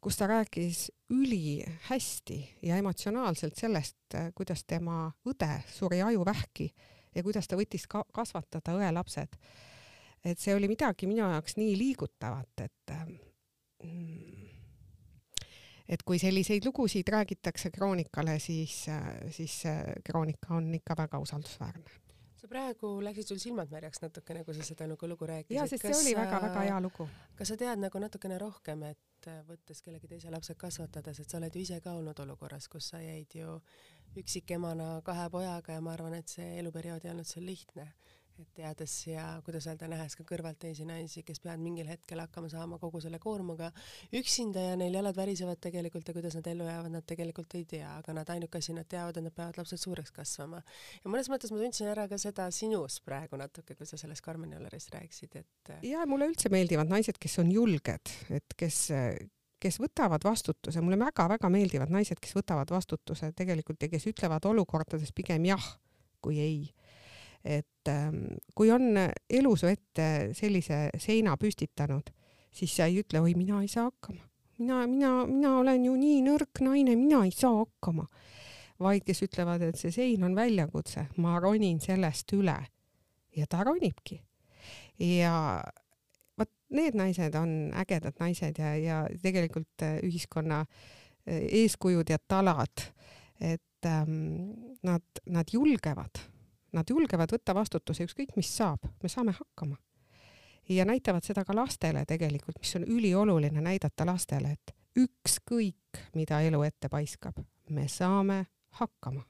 [0.00, 6.70] kus ta rääkis ülihästi ja emotsionaalselt sellest, kuidas tema õde suri ajuvähki
[7.14, 9.36] ja kuidas ta võttis ka kasvatada õelapsed.
[10.24, 12.92] et see oli midagi minu jaoks nii liigutavat, et
[13.84, 14.48] mm,
[15.88, 18.84] et kui selliseid lugusid räägitakse Kroonikale, siis,
[19.30, 19.62] siis
[20.04, 21.99] Kroonika on ikka väga usaldusväärne.
[22.50, 25.56] Praegu läksid sul silmad märjaks natukene, kui sa seda nagu lugu rääkisid.
[25.56, 27.06] jaa, sest see oli väga-väga hea lugu.
[27.38, 31.54] kas sa tead nagu natukene rohkem, et võttes kellegi teise lapse kasvatades, et sa oled
[31.54, 33.60] ju ise ka olnud olukorras, kus sa jäid ju
[34.20, 37.92] üksikemana kahe pojaga ja ma arvan, et see eluperiood ei olnud sul lihtne
[38.40, 42.50] et teades ja kuidas öelda, nähes ka kõrvalt teisi naisi, kes peavad mingil hetkel hakkama
[42.52, 43.70] saama kogu selle koormaga
[44.16, 47.90] üksinda ja neil jalad värisevad tegelikult ja kuidas nad ellu jäävad, nad tegelikult ei tea,
[47.98, 50.62] aga nad ainuke asi, nad teavad, et nad peavad lapsed suureks kasvama.
[51.04, 54.54] ja mõnes mõttes ma tundsin ära ka seda sinus praegu natuke, kui sa sellest Karmen
[54.56, 58.88] Jollerist rääkisid, et ja mulle üldse meeldivad naised, kes on julged, et kes
[59.60, 65.12] kes võtavad vastutuse, mulle väga-väga meeldivad naised, kes võtavad vastutuse tegelikult ja kes ütlevad olukordades
[65.12, 65.66] pigem jah
[66.24, 66.60] kui ei
[67.44, 68.24] et ähm,
[68.54, 72.10] kui on elu su ette sellise seina püstitanud,
[72.52, 74.30] siis sa ei ütle, oi, mina ei saa hakkama
[74.60, 78.06] mina, mina, mina olen ju nii nõrk naine, mina ei saa hakkama.
[78.80, 82.56] vaid kes ütlevad, et see sein on väljakutse, ma ronin sellest üle.
[83.36, 84.20] ja ta ronibki.
[84.98, 85.62] ja
[86.38, 92.92] vot need naised on ägedad naised ja, ja tegelikult äh, ühiskonna äh, eeskujud ja talad,
[93.40, 96.20] et ähm, nad, nad julgevad,
[96.72, 99.76] nad julgevad võtta vastutuse, ükskõik mis saab, me saame hakkama
[100.68, 106.62] ja näitavad seda ka lastele tegelikult, mis on ülioluline näidata lastele, et ükskõik, mida elu
[106.62, 107.40] ette paiskab,
[107.70, 108.44] me saame
[108.78, 109.24] hakkama.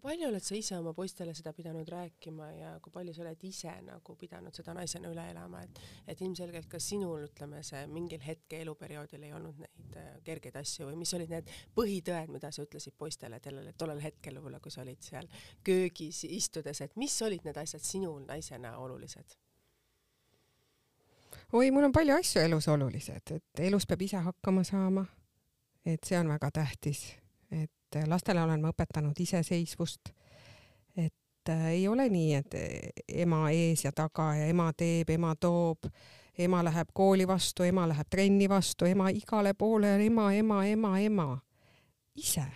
[0.00, 3.42] Kui palju oled sa ise oma poistele seda pidanud rääkima ja kui palju sa oled
[3.44, 8.22] ise nagu pidanud seda naisena üle elama, et et ilmselgelt ka sinul, ütleme, see mingil
[8.24, 12.64] hetke eluperioodil ei olnud neid äh, kergeid asju või mis olid need põhitõed, mida sa
[12.64, 15.28] ütlesid poistele sellel, tollel hetkel võib-olla, kui sa olid seal
[15.66, 19.36] köögis istudes, et mis olid need asjad sinul naisena olulised?
[21.52, 25.04] oi, mul on palju asju elus olulised, et elus peab ise hakkama saama.
[25.84, 27.10] et see on väga tähtis,
[27.50, 30.12] et lastele olen ma õpetanud iseseisvust.
[30.96, 32.54] et äh, ei ole nii, et
[33.08, 35.90] ema ees ja taga ja ema teeb, ema toob,
[36.38, 40.98] ema läheb kooli vastu, ema läheb trenni vastu, ema igale poole on ema, ema, ema,
[41.00, 41.30] ema.
[42.16, 42.46] ise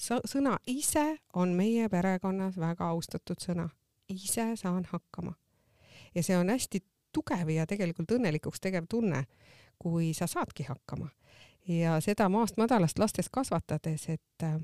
[0.00, 3.68] sõna ise on meie perekonnas väga austatud sõna.
[4.08, 5.34] ise saan hakkama.
[6.14, 6.80] ja see on hästi
[7.12, 9.24] tugev ja tegelikult õnnelikuks tegev tunne,
[9.78, 11.08] kui sa saadki hakkama.
[11.68, 14.60] Ja seda maast madalast lastes kasvatades, et äh,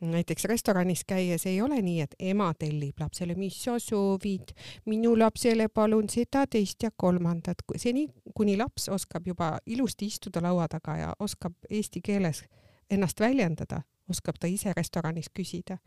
[0.00, 4.54] näiteks restoranis käies ei ole nii, et ema tellib lapsele, mis sa soovid,
[4.86, 10.68] minu lapsele palun seda, teist ja kolmandat, seni kuni laps oskab juba ilusti istuda laua
[10.68, 12.44] taga ja oskab eesti keeles
[12.90, 15.78] ennast väljendada, oskab ta ise restoranis küsida.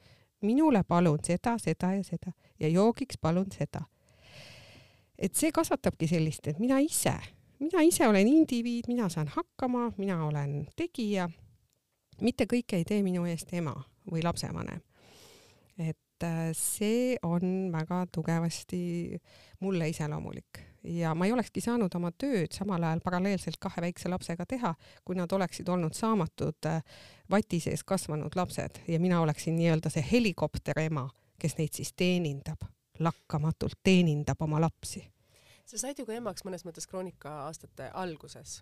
[0.42, 3.82] minule palun seda, seda ja seda ja joogiks palun seda
[5.18, 7.16] et see kasvatabki sellist, et mina ise,
[7.60, 11.30] mina ise olen indiviid, mina saan hakkama, mina olen tegija.
[12.22, 13.76] mitte kõike ei tee minu eest ema
[14.12, 14.82] või lapsevanem.
[15.78, 19.20] et äh, see on väga tugevasti
[19.60, 24.46] mulle iseloomulik ja ma ei olekski saanud oma tööd samal ajal paralleelselt kahe väikse lapsega
[24.46, 24.74] teha,
[25.06, 26.82] kui nad oleksid olnud saamatud äh,
[27.30, 31.08] vati sees kasvanud lapsed ja mina oleksin nii-öelda see helikopter ema,
[31.40, 32.66] kes neid siis teenindab
[33.00, 35.04] lakkamatult teenindab oma lapsi.
[35.68, 38.62] Sa said ju ka emaks mõnes mõttes kroonika aastate alguses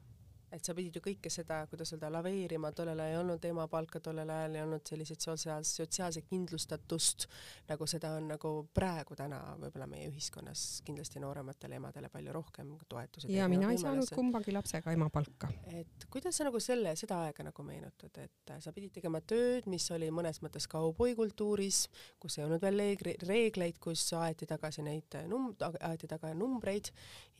[0.55, 4.29] et sa pidid ju kõike seda, kuidas öelda, laveerima, tollel ajal ei olnud emapalka, tollel
[4.31, 7.27] ajal ei olnud selliseid sotsiaals-, sotsiaalset kindlustatust,
[7.69, 13.31] nagu seda on nagu praegu täna võib-olla meie ühiskonnas kindlasti noorematele emadele palju rohkem toetused.
[13.33, 15.49] ja mina ei saanud kumbagi lapsega emapalka.
[15.73, 19.87] et kuidas sa nagu selle, seda aega nagu meenutad, et sa pidid tegema tööd, mis
[19.95, 21.85] oli mõnes mõttes kauboikultuuris,
[22.21, 22.81] kus ei olnud veel
[23.27, 26.91] reegleid, kus aeti tagasi neid num-, aeti taga numbreid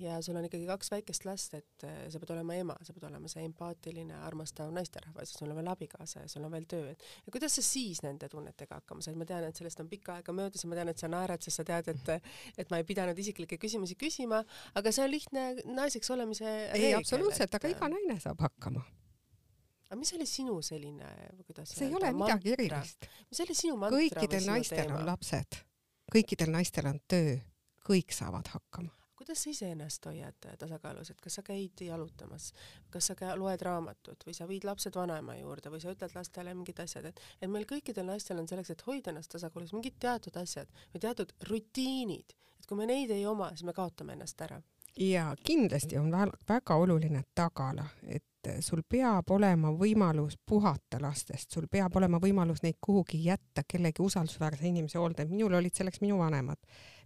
[0.02, 3.30] ja sul on ikkagi kaks väikest last, et sa pead olema ema, sa pead olema
[3.32, 7.06] see empaatiline, armastav naisterahvas ja sul on veel abikaasa ja sul on veel töö, et
[7.26, 10.36] ja kuidas sa siis nende tunnetega hakkama said, ma tean, et sellest on pikka aega
[10.36, 12.12] möödas ja ma tean, et sa naerad, sest sa tead, et
[12.64, 14.42] et ma ei pidanud isiklikke küsimusi küsima,
[14.76, 15.46] aga see on lihtne
[15.78, 18.84] naiseks olemise ei, absoluutselt, aga iga naine saab hakkama.
[19.86, 21.10] Aga mis oli sinu selline,
[21.46, 23.10] kuidas see ei ole midagi erilist.
[23.30, 25.60] mis oli sinu mantra kõikidel naistel on lapsed,
[26.14, 27.38] kõikidel naistel on töö,
[27.86, 32.52] kõik saavad hakkama kuidas sa iseennast hoiad tasakaalus, et kas sa käid jalutamas,
[32.94, 36.54] kas sa käi, loed raamatut või sa viid lapsed vanaema juurde või sa ütled lastele
[36.54, 40.38] mingid asjad, et, et meil kõikidel naistel on selleks, et hoida ennast tasakaalus, mingid teatud
[40.38, 44.62] asjad või teatud rutiinid, et kui me neid ei oma, siis me kaotame ennast ära.
[44.96, 46.14] ja kindlasti on
[46.48, 48.24] väga oluline tagala, et
[48.64, 54.68] sul peab olema võimalus puhata lastest, sul peab olema võimalus neid kuhugi jätta kellegi usaldusväärse
[54.68, 56.60] inimese hoolde, minul olid selleks minu vanemad.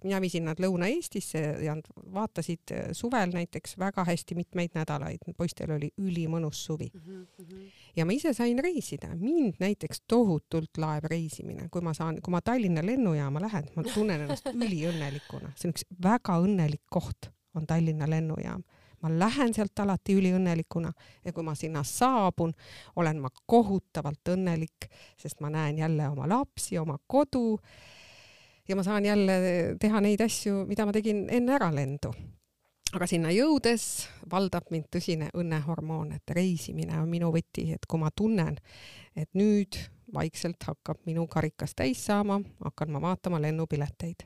[0.03, 5.73] Mina viisin nad Lõuna-Eestisse ja nad vaatasid äh, suvel näiteks väga hästi mitmeid nädalaid, poistel
[5.75, 6.87] oli ülimõnus suvi.
[6.93, 7.25] Mm.
[7.37, 7.65] -hmm.
[7.95, 12.41] ja ma ise sain reisida, mind näiteks tohutult laeb reisimine, kui ma saan, kui ma
[12.41, 18.09] Tallinna lennujaama lähen, ma tunnen ennast üliõnnelikuna, see on üks väga õnnelik koht, on Tallinna
[18.09, 18.63] lennujaam
[19.01, 20.91] ma lähen sealt alati üliõnnelikuna
[21.25, 22.53] ja kui ma sinna saabun,
[22.95, 27.59] olen ma kohutavalt õnnelik, sest ma näen jälle oma lapsi, oma kodu
[28.69, 29.39] ja ma saan jälle
[29.79, 32.13] teha neid asju, mida ma tegin enne äralendu.
[32.93, 33.83] aga sinna jõudes
[34.31, 38.57] valdab mind tõsine õnnehormoon, et reisimine on minu võti, et kui ma tunnen,
[39.15, 39.77] et nüüd
[40.13, 44.25] vaikselt hakkab minu karikas täis saama, hakkan ma vaatama lennupileteid.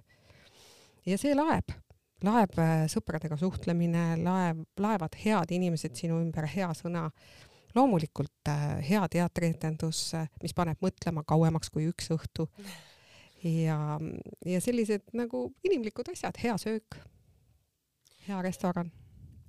[1.05, 1.75] ja see laeb,
[2.23, 7.09] laeb äh, sõpradega suhtlemine, laeb, laevad head inimesed sinu ümber, hea sõna.
[7.73, 12.47] Loomulikult äh, hea teatrietendus, äh, mis paneb mõtlema kauemaks kui üks õhtu.
[13.43, 13.97] Ja,
[14.47, 16.99] ja sellised nagu inimlikud asjad, hea söök,
[18.27, 18.93] hea restoran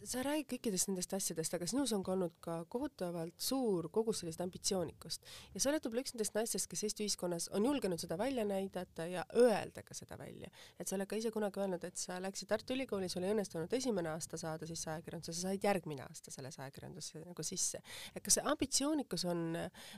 [0.09, 4.43] sa räägid kõikidest nendest asjadest, aga sinus on ka olnud ka kohutavalt suur kogus sellist
[4.45, 5.25] ambitsioonikust
[5.55, 9.07] ja sa oled võib-olla üks nendest naistest, kes Eesti ühiskonnas on julgenud seda välja näidata
[9.11, 10.51] ja öelda ka seda välja.
[10.79, 13.73] et sa oled ka ise kunagi öelnud, et sa läksid Tartu Ülikooli, sul ei õnnestunud
[13.79, 17.81] esimene aasta saada sisse ajakirjandusse, sa said järgmine aasta selles ajakirjandusse nagu sisse.
[18.15, 19.45] et kas see ambitsioonikus on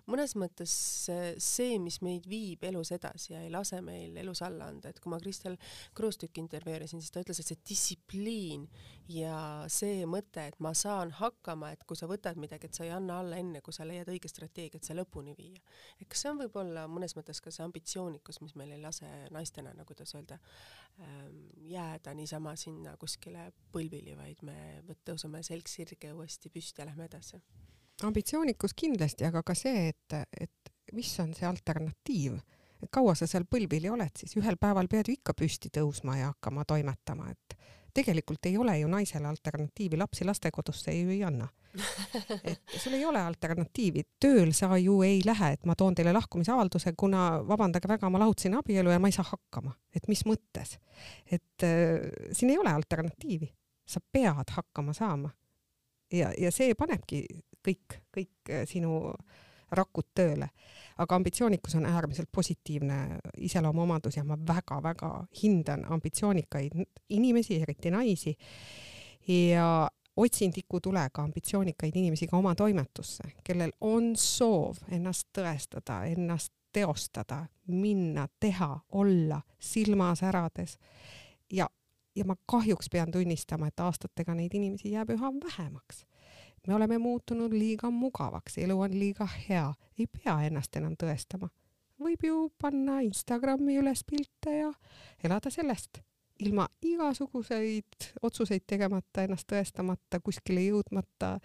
[0.07, 0.77] mõnes mõttes
[1.43, 5.11] see, mis meid viib elus edasi ja ei lase meil elus alla anda, et kui
[5.11, 5.59] ma Kristel
[5.97, 8.67] Kruustükki intervjueerisin, siis ta ütles, et see distsipliin
[9.09, 9.39] ja
[9.71, 13.21] see mõte, et ma saan hakkama, et kui sa võtad midagi, et sa ei anna
[13.23, 15.61] alla enne, kui sa leiad õige strateegia, et see lõpuni viia.
[16.01, 19.73] et kas see on võib-olla mõnes mõttes ka see ambitsioonikus, mis meil ei lase naistena,
[19.75, 20.41] nagu kuidas öelda,
[21.01, 27.07] ähm, jääda niisama sinna kuskile põlvili, vaid me tõuseme selg sirge uuesti püsti ja lähme
[27.07, 27.43] edasi?
[28.05, 32.37] ambitsioonikus kindlasti, aga ka see, et, et mis on see alternatiiv
[32.83, 36.33] et kaua sa seal põlvili oled siis, ühel päeval pead ju ikka püsti tõusma ja
[36.35, 37.57] hakkama toimetama, et
[37.97, 41.49] tegelikult ei ole ju naisele alternatiivi, lapsi lastekodusse ju ei anna.
[42.51, 46.95] et sul ei ole alternatiivi, tööl sa ju ei lähe, et ma toon teile lahkumisavalduse,
[46.97, 50.79] kuna vabandage väga, ma lahutasin abielu ja ma ei saa hakkama, et mis mõttes.
[51.31, 53.51] et äh, siin ei ole alternatiivi,
[53.87, 55.31] sa pead hakkama saama.
[56.13, 57.27] ja, ja see panebki
[57.67, 59.13] kõik, kõik äh, sinu
[59.71, 60.49] rakud tööle
[60.99, 66.73] aga ambitsioonikus on äärmiselt positiivne iseloomuomadus ja ma väga-väga hindan ambitsioonikaid
[67.09, 68.37] inimesi, eriti naisi.
[69.29, 77.47] ja otsin tikutulega ambitsioonikaid inimesi ka oma toimetusse, kellel on soov ennast tõestada, ennast teostada,
[77.67, 80.79] minna, teha, olla silma särades.
[81.53, 81.69] ja,
[82.17, 86.07] ja ma kahjuks pean tunnistama, et aastatega neid inimesi jääb üha vähemaks
[86.67, 91.49] me oleme muutunud liiga mugavaks, elu on liiga hea, ei pea ennast enam tõestama.
[92.03, 94.73] võib ju panna Instagrami üles pilte ja
[95.25, 96.03] elada sellest,
[96.45, 101.39] ilma igasuguseid otsuseid tegemata, ennast tõestamata, kuskile jõudmata,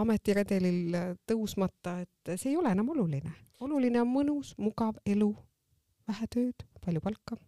[0.00, 0.96] ametiredelil
[1.28, 3.32] tõusmata, et see ei ole enam oluline.
[3.60, 5.34] oluline on mõnus, mugav elu,
[6.08, 7.40] vähe tööd, palju palka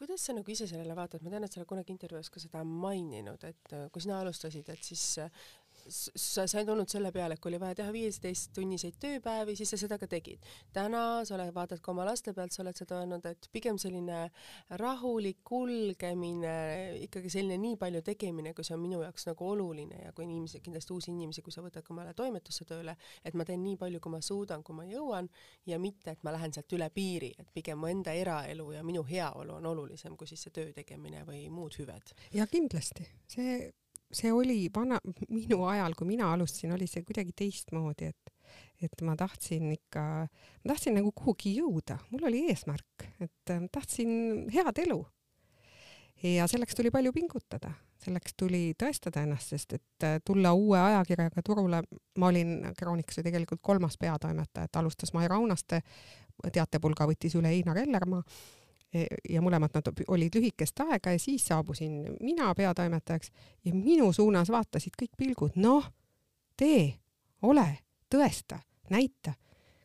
[0.00, 2.62] kuidas sa nagu ise sellele vaatad, ma tean, et sa oled kunagi intervjuus ka seda
[2.64, 5.42] maininud, et äh, kui sina alustasid, et siis äh,
[5.90, 9.72] sa, sa ei tulnud selle peale, et kui oli vaja teha viieteist tunniseid tööpäevi, siis
[9.74, 10.46] sa seda ka tegid.
[10.72, 14.22] täna sa oled, vaatad ka oma laste pealt, sa oled seda öelnud, et pigem selline
[14.80, 16.54] rahulik kulgemine,
[17.06, 20.62] ikkagi selline nii palju tegemine, kui see on minu jaoks nagu oluline ja kui inimesi,
[20.64, 24.00] kindlasti uusi inimesi, kui sa võtad ka omale toimetusse tööle, et ma teen nii palju,
[24.00, 25.28] kui ma suudan, kui ma jõuan
[25.66, 29.04] ja mitte, et ma lähen sealt üle piiri, et pigem mu enda eraelu ja minu
[29.06, 32.14] heaolu on olulisem kui siis see töö tegemine või muud hüved.
[32.34, 33.70] ja kindlasti, see
[34.12, 34.98] see oli vana,
[35.38, 38.56] minu ajal, kui mina alustasin, oli see kuidagi teistmoodi, et,
[38.86, 44.10] et ma tahtsin ikka, ma tahtsin nagu kuhugi jõuda, mul oli eesmärk, et äh, tahtsin
[44.54, 45.00] head elu.
[46.22, 51.42] ja selleks tuli palju pingutada, selleks tuli tõestada ennast, sest et äh, tulla uue ajakirjaga
[51.46, 51.82] turule,
[52.18, 55.80] ma olin Kroonikuse tegelikult kolmas peatoimetaja, et alustas Mai Raunaste,
[56.52, 58.22] teatepulga võttis üle Einar Ellermaa
[59.28, 63.30] ja mõlemad nad olid lühikest aega ja siis saabusin mina peatoimetajaks
[63.64, 65.86] ja minu suunas vaatasid kõik pilgud, noh,
[66.56, 66.94] tee,
[67.42, 67.68] ole,
[68.10, 68.58] tõesta,
[68.90, 69.34] näita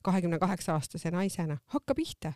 [0.06, 2.34] kahekümne kaheksa aastase naisena, hakka pihta.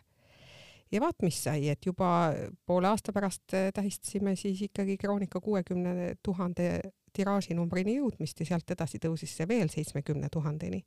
[0.92, 2.32] ja vaat mis sai, et juba
[2.66, 6.80] poole aasta pärast tähistasime siis ikkagi Kroonika kuuekümne tuhande
[7.12, 10.82] tiraažinumbrini jõudmist ja sealt edasi tõusis see veel seitsmekümne tuhandeni.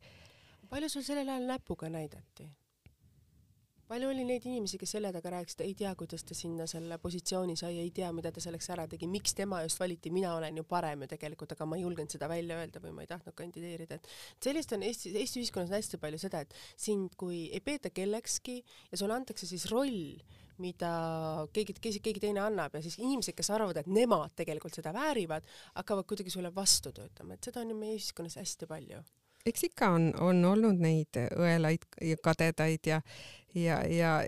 [0.69, 2.49] palju sul sellel ajal näpuga näidati?
[3.93, 7.55] Palju oli neid inimesi, kes selja taga rääkisid, ei tea, kuidas ta sinna selle positsiooni
[7.59, 10.65] sai, ei tea, mida ta selleks ära tegi, miks tema just valiti, mina olen ju
[10.67, 13.99] parem ju tegelikult, aga ma ei julgenud seda välja öelda või ma ei tahtnud kandideerida,
[13.99, 14.09] et
[14.41, 18.99] sellist on Eesti, Eesti ühiskonnas hästi palju seda, et sind kui ei peeta kellekski ja
[18.99, 20.15] sulle antakse siis roll,
[20.63, 20.93] mida
[21.53, 25.45] keegi, keegi, keegi teine annab ja siis inimesed, kes arvavad, et nemad tegelikult seda väärivad,
[25.77, 29.03] hakkavad kuidagi sulle vastu töötama, et seda on ju meie ühiskonnas hästi palju.
[29.43, 33.01] Eks ikka on, on olnud neid õelaid ja kadedaid ja,
[33.53, 34.23] ja, ja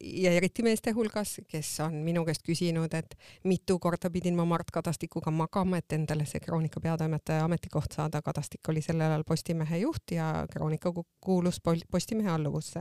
[0.00, 3.14] ja eriti meeste hulgas, kes on minu käest küsinud, et
[3.48, 8.22] mitu korda pidin ma Mart Kadastikuga magama, et endale see Kroonika peatoimetaja ametikoht saada.
[8.22, 12.80] Kadastik oli sellel ajal Postimehe juht ja Kroonika kuulus Postimehe alluvusse.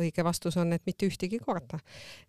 [0.00, 1.78] õige vastus on, et mitte ühtegi korda.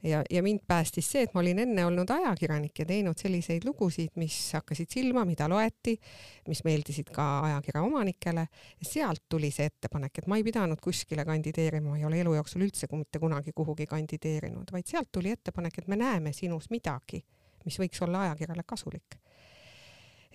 [0.03, 4.11] ja, ja mind päästis see, et ma olin enne olnud ajakirjanik ja teinud selliseid lugusid,
[4.15, 5.97] mis hakkasid silma, mida loeti,
[6.47, 8.47] mis meeldisid ka ajakirja omanikele.
[8.81, 12.65] sealt tuli see ettepanek, et ma ei pidanud kuskile kandideerima, ma ei ole elu jooksul
[12.65, 17.23] üldse mitte kunagi kuhugi kandideerinud, vaid sealt tuli ettepanek, et me näeme sinus midagi,
[17.65, 19.17] mis võiks olla ajakirjale kasulik.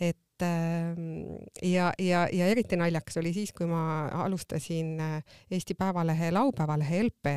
[0.00, 6.30] Et ähm, ja, ja, ja eriti naljakas oli siis, kui ma alustasin äh, Eesti Päevalehe
[6.32, 7.32] laupäevalehe LP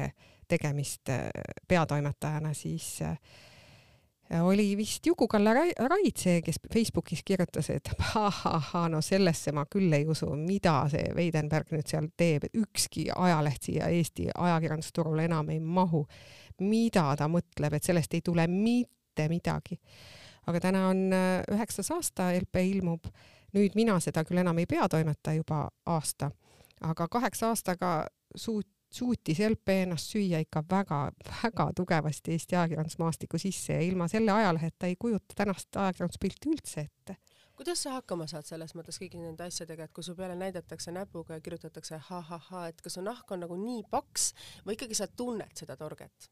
[0.48, 1.30] tegemist äh,
[1.68, 3.18] peatoimetajana, siis äh,
[4.42, 5.54] oli vist Juku-Kalle
[5.90, 11.10] Raid see, kes Facebookis kirjutas, et ahahhaa, no sellesse ma küll ei usu, mida see
[11.16, 16.06] Weidenberg nüüd seal teeb, et ükski ajaleht siia Eesti ajakirjandusturule enam ei mahu.
[16.60, 19.80] mida ta mõtleb, et sellest ei tule mitte midagi.
[20.48, 23.08] aga täna on äh, üheksas aasta, LP ilmub,
[23.54, 26.32] nüüd mina seda küll enam ei peatoimeta juba aasta,
[26.82, 28.06] aga kaheksa aastaga
[28.36, 34.88] suut-, suutis LP ennast süüa ikka väga-väga tugevasti Eesti ajakirjandusmaastiku sisse ja ilma selle ajaleheta
[34.88, 37.18] ei kujuta tänast ajakirjanduspilti üldse ette
[37.60, 41.36] kuidas sa hakkama saad selles mõttes kõigi nende asjadega, et kui su peale näidatakse näpuga
[41.36, 44.30] ja kirjutatakse ha-ha-ha, et kas su nahk on nagu nii paks
[44.64, 46.30] või ikkagi sa tunned seda torget?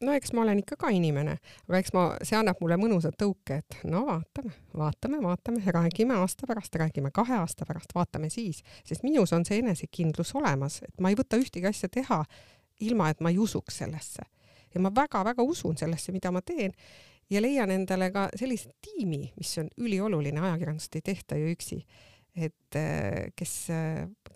[0.00, 1.36] No eks ma olen ikka ka inimene,
[1.68, 6.48] aga eks ma, see annab mulle mõnusa tõuke, et no vaatame, vaatame, vaatame, räägime aasta
[6.48, 11.12] pärast, räägime kahe aasta pärast, vaatame siis, sest minus on see enesekindlus olemas, et ma
[11.12, 12.22] ei võta ühtegi asja teha
[12.84, 14.22] ilma, et ma ei usuks sellesse.
[14.74, 16.74] ja ma väga-väga usun sellesse, mida ma teen
[17.30, 21.80] ja leian endale ka sellise tiimi, mis on ülioluline, ajakirjandust ei tehta ju üksi.
[22.36, 22.76] Et
[23.32, 23.52] kes,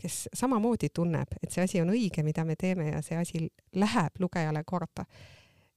[0.00, 3.42] kes samamoodi tunneb, et see asi on õige, mida me teeme ja see asi
[3.76, 5.04] läheb lugejale korda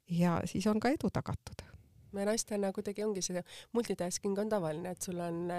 [0.09, 1.65] ja siis on ka edu tagatud
[2.13, 3.43] me naistena kuidagi ongi see
[3.73, 5.51] multitasking on tavaline, et sul on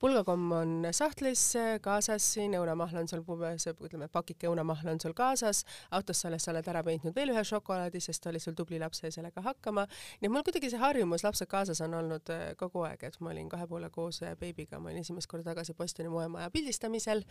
[0.00, 1.44] pulgakomm on sahtlis
[1.84, 6.52] kaasas, siin õunamahl on sul, ütleme, pakike õunamahla on sul kaasas, autos sa oled, sa
[6.52, 9.86] oled ära peitnud veel ühe šokolaadi, sest oli sul tubli laps sai sellega hakkama.
[10.20, 13.32] nii et mul kuidagi see harjumus lapsed kaasas on olnud äh, kogu aeg, et ma
[13.32, 17.24] olin kahe poole koos äh, beebiga, ma olin esimest korda tagasi Bostoni moemaja pildistamisel,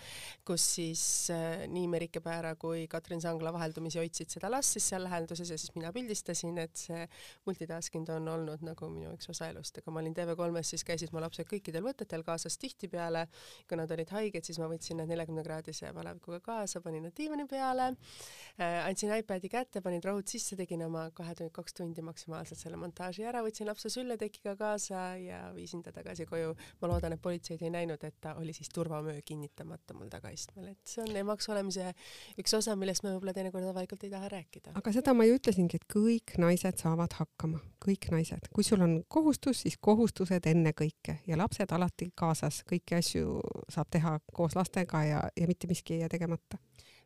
[0.47, 1.03] kus siis
[1.33, 5.57] äh, nii Merike Päära kui Katrin Sangla vaheldumisi hoidsid seda last siis seal lähenduses ja
[5.59, 7.07] siis mina pildistasin, et see
[7.47, 9.79] multitasking on olnud nagu minu üks osa elust.
[9.83, 13.25] Kui ma olin TV3-s, siis käisid mu lapsed kõikidel võtetel kaasas tihtipeale,
[13.67, 17.47] kui nad olid haiged, siis ma võtsin nad neljakümne kraadise palavikuga kaasa, panin nad diivani
[17.49, 22.59] peale äh,, andsin iPadi kätte, panin rohud sisse, tegin oma kahe tundi, kaks tundi maksimaalselt
[22.59, 26.55] selle montaaži ära, võtsin lapse sülletekiga kaasa ja viisin ta tagasi koju.
[26.81, 30.81] ma loodan, et politseid ei näinud, et ta oli siis turvamöö kinnitamata mul tagaistmel, et
[30.89, 31.93] see on emaks olemise
[32.41, 34.75] üks osa, millest me võib-olla teinekord avalikult ei taha rääkida.
[34.79, 38.93] aga seda ma ju ütlesingi, et kõik naised saavad hakkama, kõik naised kui sul on
[39.05, 43.35] kohustus, siis kohustused ennekõike ja lapsed alati kaasas, kõiki asju
[43.69, 46.57] saab teha koos lastega ja, ja mitte miski ei jää tegemata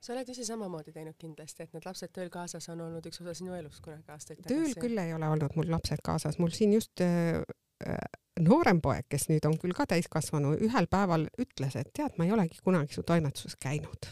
[0.01, 3.35] sa oled ise samamoodi teinud kindlasti, et need lapsed tööl kaasas on olnud üks osa
[3.37, 4.55] sinu elust kunagi aastaid tagasi?
[4.55, 7.43] tööl küll ei ole olnud mul lapsed kaasas, mul siin just äh,
[7.85, 7.99] äh,
[8.39, 12.33] noorem poeg, kes nüüd on küll ka täiskasvanu, ühel päeval ütles, et tead, ma ei
[12.33, 14.09] olegi kunagi su toimetuses käinud.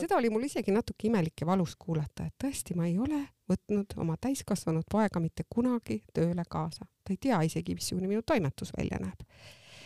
[0.00, 3.20] Seda oli mul isegi natuke imelik ja valus kuulata, et tõesti, ma ei ole
[3.50, 6.86] võtnud oma täiskasvanud poega mitte kunagi tööle kaasa.
[7.04, 9.26] ta ei tea isegi, missugune minu toimetus välja näeb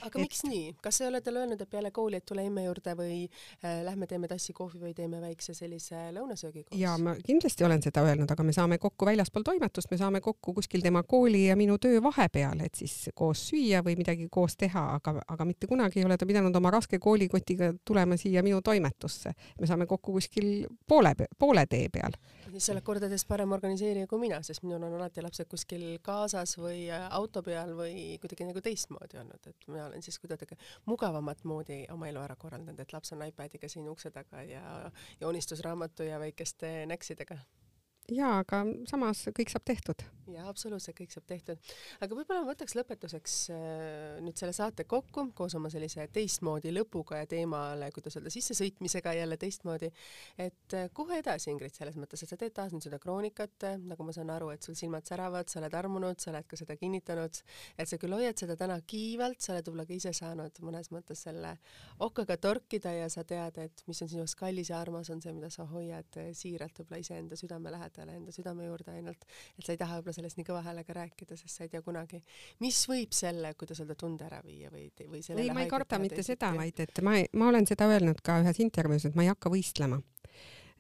[0.05, 0.25] aga et...
[0.27, 2.95] miks nii, kas sa ei ole talle öelnud, et peale kooli, et tule emme juurde
[2.99, 6.79] või äh, lähme teeme tassi kohvi või teeme väikse sellise lõunasöögi koos?
[6.81, 10.55] ja ma kindlasti olen seda öelnud, aga me saame kokku väljaspool toimetust, me saame kokku
[10.59, 14.87] kuskil tema kooli ja minu töö vahepeal, et siis koos süüa või midagi koos teha,
[14.99, 19.35] aga, aga mitte kunagi ei ole ta pidanud oma raske koolikotiga tulema siia minu toimetusse.
[19.61, 22.17] me saame kokku kuskil poole, poole tee peal
[22.55, 26.57] siis sa oled kordades parem organiseerija kui mina, sest minul on alati lapsed kuskil kaasas
[26.61, 30.59] või äh, auto peal või kuidagi nagu teistmoodi olnud, et mina olen siis kuidagi
[30.91, 34.65] mugavamat moodi oma elu ära korraldanud, et laps on iPadiga siin ukse taga ja
[35.21, 37.41] joonistusraamatu ja väikeste näksidega
[38.13, 40.03] jaa, aga samas kõik saab tehtud.
[40.29, 41.73] jaa, absoluutselt kõik saab tehtud.
[42.05, 47.23] aga võib-olla ma võtaks lõpetuseks äh, nüüd selle saate kokku koos oma sellise teistmoodi lõpuga
[47.23, 49.91] ja teemale, kuidas öelda, sissesõitmisega jälle teistmoodi,
[50.39, 53.79] et äh, kuhu edasi, Ingrid, selles mõttes, et sa teed taas nüüd seda kroonikat, äh,
[53.81, 56.77] nagu ma saan aru, et sul silmad säravad, sa oled armunud, sa oled ka seda
[56.81, 57.41] kinnitanud,
[57.79, 61.25] et sa küll hoiad seda täna kiivalt, sa oled võib-olla ka ise saanud mõnes mõttes
[61.25, 61.57] selle
[62.05, 65.33] okaga torkida ja sa tead, et mis on sinu jaoks kallis ja armas, on see,
[65.37, 69.25] mida sa hoiad siiralt võib-olla iseenda südame lähedal lähedale enda südame juurde ainult,
[69.59, 72.23] et sa ei taha võib-olla sellest nii kõva häälega rääkida, sest sa ei tea kunagi,
[72.61, 76.23] mis võib selle, kuidas öelda, tunde ära viia või, või ei, ma ei karda mitte
[76.27, 79.53] seda, vaid et ma, ma olen seda öelnud ka ühes intervjuus, et ma ei hakka
[79.53, 80.01] võistlema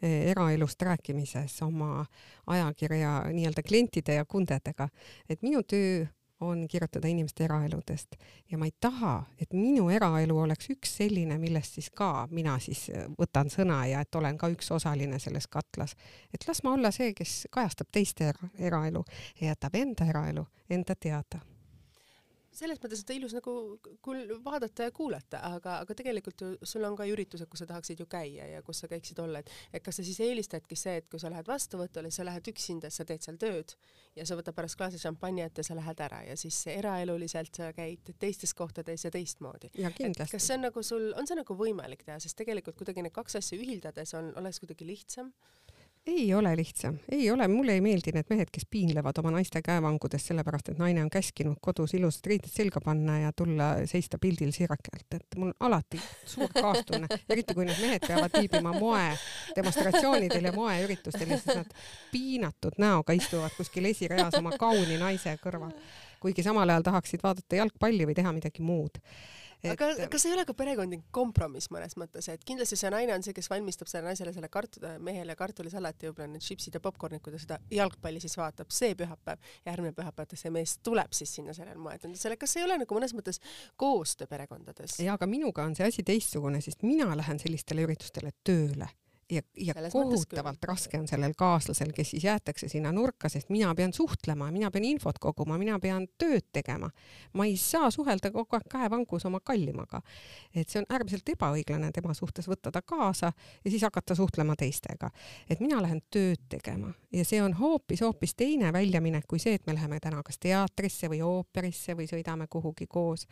[0.01, 2.05] e, eraelust rääkimises oma
[2.47, 4.89] ajakirja nii-öelda klientide ja kundedega,
[5.29, 6.05] et minu töö
[6.41, 8.17] on kirjutada inimeste eraeludest
[8.51, 12.89] ja ma ei taha, et minu eraelu oleks üks selline, millest siis ka mina siis
[12.91, 15.97] äh, võtan sõna ja et olen ka üks osaline selles katlas.
[16.35, 19.05] et las ma olla see, kes kajastab teiste era eraelu
[19.41, 21.41] ja jätab enda eraelu enda teada
[22.55, 23.55] selles mõttes, et ilus nagu
[24.05, 28.01] küll vaadata ja kuulata, aga, aga tegelikult ju sul on ka üritused, kus sa tahaksid
[28.03, 31.09] ju käia ja kus sa käiksid olla, et, et kas sa siis eelistadki see, et
[31.11, 33.75] kui sa lähed vastuvõtule, sa lähed üksinda, sa teed seal tööd
[34.15, 38.15] ja sa võtad pärast klaasi šampanjat ja sa lähed ära ja siis eraeluliselt sa käid
[38.21, 39.73] teistes kohtades ja teistmoodi.
[40.31, 43.41] kas see on nagu sul, on see nagu võimalik teha, sest tegelikult kuidagi need kaks
[43.41, 45.33] asja ühildades on, oleks kuidagi lihtsam
[46.07, 50.27] ei ole lihtsam, ei ole, mulle ei meeldi need mehed, kes piinlevad oma naiste käevangudes
[50.29, 54.93] sellepärast, et naine on käskinud kodus ilusad riided selga panna ja tulla seista pildil sirake
[54.93, 59.07] alt, et mul alati suur kaastunne, eriti kui need mehed peavad viibima moe
[59.57, 61.73] demonstratsioonidel ja moeüritustel ja siis nad
[62.13, 65.73] piinatud näoga istuvad kuskil esireas oma kauni naise kõrval,
[66.21, 69.01] kuigi samal ajal tahaksid vaadata jalgpalli või teha midagi muud
[69.65, 69.73] et...
[69.75, 73.35] aga kas ei ole ka perekondlik kompromiss mõnes mõttes, et kindlasti see naine on see,
[73.37, 77.43] kes valmistab sellele naisele selle kart-, mehele kartulisalati, võib-olla need šipsid ja popkornid, kui ta
[77.43, 82.39] seda jalgpalli siis vaatab, see pühapäev, järgmine pühapäev see mees tuleb siis sinna sellele moetundusele,
[82.41, 83.41] kas ei ole nagu mõnes mõttes
[83.81, 84.99] koostöö perekondades?
[85.01, 88.91] jaa, aga minuga on see asi teistsugune, sest mina lähen sellistele üritustele tööle
[89.35, 93.75] ja, ja Selles kohutavalt raske on sellel kaaslasel, kes siis jäetakse sinna nurka, sest mina
[93.75, 96.91] pean suhtlema, mina pean infot koguma, mina pean tööd tegema.
[97.33, 100.01] ma ei saa suhelda kogu aeg käevangus oma kallimaga.
[100.55, 103.33] et see on äärmiselt ebaõiglane tema suhtes võtta ta kaasa
[103.65, 105.11] ja siis hakata suhtlema teistega.
[105.51, 109.75] et mina lähen tööd tegema ja see on hoopis-hoopis teine väljaminek kui see, et me
[109.75, 113.27] läheme täna kas teatrisse või ooperisse või sõidame kuhugi koos.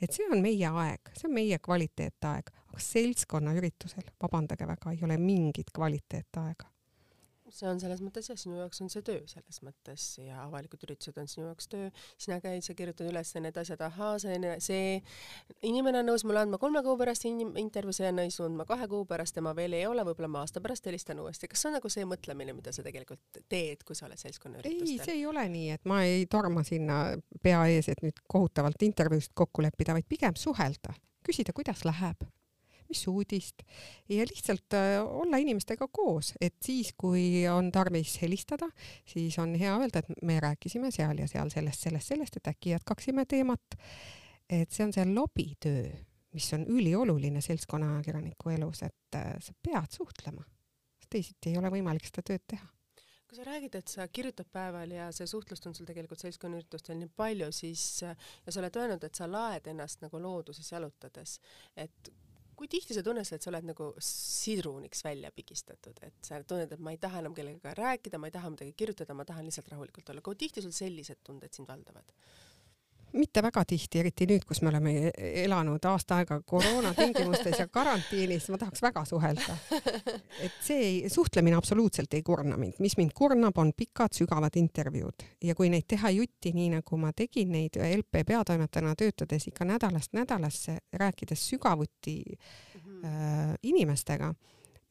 [0.00, 2.50] et see on meie aeg, see on meie kvaliteetaeg,
[2.82, 6.70] seltskonnaüritusel, vabandage väga, ei ole mingit kvaliteetaega
[7.52, 11.16] see on selles mõttes jah, sinu jaoks on see töö selles mõttes ja avalikud üritused
[11.20, 11.88] on sinu jaoks töö,
[12.20, 16.60] sina käid, sa kirjutad üles need asjad, ahaa, see, see inimene on nõus mulle andma
[16.62, 20.04] kolme kuu pärast intervjuu, see on nõus andma kahe kuu pärast, tema veel ei ole,
[20.08, 21.50] võib-olla ma aasta pärast helistan uuesti.
[21.52, 24.96] kas see on nagu see mõtlemine, mida sa tegelikult teed, kui sa oled seltskonnaüritustel?
[24.96, 27.02] ei, see ei ole nii, et ma ei torma sinna
[27.42, 30.94] pea ees, et nüüd kohutavalt intervjuust kokku leppida, vaid pigem suhelda,
[31.26, 32.26] küsida, kuidas läheb
[32.88, 33.62] mis uudist.
[34.08, 38.68] Ja lihtsalt äh, olla inimestega koos, et siis, kui on tarvis helistada,
[39.06, 42.74] siis on hea öelda, et me rääkisime seal ja seal sellest, sellest, sellest, et äkki
[42.76, 43.80] jätkaksime teemat.
[44.50, 45.88] et see on see lobitöö,
[46.36, 50.44] mis on ülioluline seltskonnaajakirjaniku elus, et äh, sa pead suhtlema,
[51.10, 52.68] teisiti ei ole võimalik seda tööd teha.
[53.26, 57.10] Kui sa räägid, et sa kirjutad päeval ja see suhtlust on sul tegelikult seltskonnaüritustel nii
[57.18, 58.12] palju, siis ja
[58.46, 61.40] sa oled öelnud, et sa laed ennast nagu looduses jalutades,
[61.74, 62.12] et
[62.56, 66.82] kui tihti sa tunned, et sa oled nagu sidruniks välja pigistatud, et sa tunned, et
[66.82, 70.12] ma ei taha enam kellegagi rääkida, ma ei taha midagi kirjutada, ma tahan lihtsalt rahulikult
[70.12, 70.24] olla.
[70.24, 72.16] kui tihti sul sellised tunded sind valdavad?
[73.16, 75.10] Mitte väga tihti, eriti nüüd, kus me oleme
[75.44, 79.56] elanud aasta aega koroona tingimustes ja karantiinis, ma tahaks väga suhelda.
[80.40, 85.26] et see ei, suhtlemine absoluutselt ei kurna mind, mis mind kurnab, on pikad sügavad intervjuud
[85.44, 90.16] ja kui neid teha jutti, nii nagu ma tegin neid LP peatoimetajana töötades ikka nädalast
[90.16, 93.06] nädalasse, rääkides sügavuti mm -hmm.
[93.06, 94.34] äh, inimestega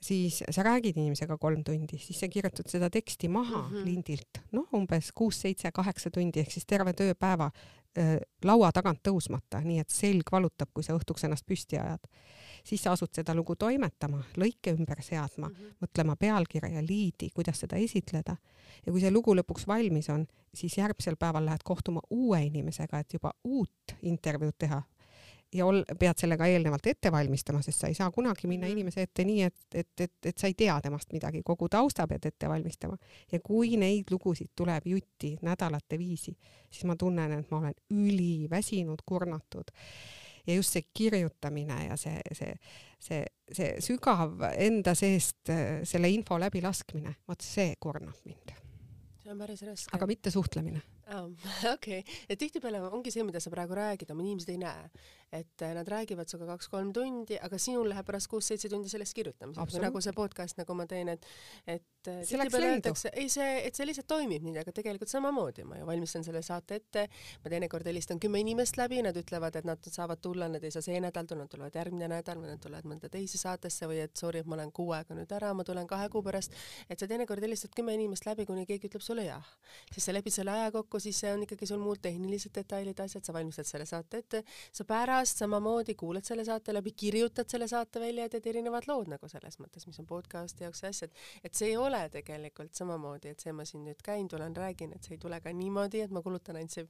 [0.06, 3.86] siis sa räägid inimesega kolm tundi, siis sa kirjutad seda teksti maha mm -hmm.
[3.86, 7.52] lindilt, noh, umbes kuus, seitse, kaheksa tundi ehk siis terve tööpäeva
[8.44, 12.08] laua tagant tõusmata, nii et selg valutab, kui sa õhtuks ennast püsti ajad.
[12.66, 15.76] siis sa asud seda lugu toimetama, lõike ümber seadma mm, -hmm.
[15.82, 18.36] mõtlema pealkirja, liidi, kuidas seda esitleda.
[18.86, 23.14] ja kui see lugu lõpuks valmis on, siis järgmisel päeval lähed kohtuma uue inimesega, et
[23.14, 24.82] juba uut intervjuud teha
[25.56, 28.78] ja ol-, pead sellega eelnevalt ette valmistama, sest sa ei saa kunagi minna mhm.
[28.78, 32.28] inimese ette nii, et, et, et, et sa ei tea temast midagi, kogu tausta pead
[32.32, 32.98] ette valmistama.
[33.32, 36.36] ja kui neid lugusid tuleb jutti nädalate viisi,
[36.70, 39.72] siis ma tunnen, et ma olen üliväsinud, kurnatud.
[40.48, 42.54] ja just see kirjutamine ja see, see,
[43.00, 45.54] see, see sügav enda seest
[45.84, 48.54] selle info läbilaskmine, vot see kurnab mind.
[49.24, 49.96] see on päris raske.
[49.96, 50.84] aga mitte suhtlemine
[51.76, 54.88] okei, et tihtipeale ongi see, mida sa praegu räägid, oma inimesed ei näe
[55.32, 59.80] et äh, nad räägivad sinuga kaks-kolm tundi, aga sinul läheb pärast kuus-seitse tundi sellest kirjutamiseks,
[59.82, 61.26] nagu see podcast, nagu ma teen, et,
[61.66, 65.80] et äh, tihtipeale öeldakse, ei see, et see lihtsalt toimib nii, aga tegelikult samamoodi, ma
[65.80, 67.08] ju valmistan selle saate ette,
[67.44, 70.86] ma teinekord helistan kümme inimest läbi, nad ütlevad, et nad saavad tulla, nad ei saa
[70.86, 74.16] see nädal tulla, nad tulevad järgmine nädal või nad tulevad mõnda teise saatesse või et
[74.20, 76.54] sorry, et ma olen kuu aega nüüd ära, ma tulen kahe kuu pärast,
[76.90, 79.56] et sa teinekord helistad kümme inimest läbi, kuni keegi ütleb sulle jah.
[79.92, 83.26] siis sa lepid selle aja kokku, siis see on ikkagi sul muud tehnilised detailid, asjad,
[83.26, 87.68] sa valmistad selle saate ette, sa pärast pärast samamoodi kuulad selle saate läbi, kirjutad selle
[87.72, 91.14] saate välja ja teed erinevad lood nagu selles mõttes, mis on podcast'i jaoks ja asjad.
[91.44, 95.08] et see ei ole tegelikult samamoodi, et see ma siin nüüd käin, tulen, räägin, et
[95.08, 96.88] see ei tule ka niimoodi, et ma kulutan ainult see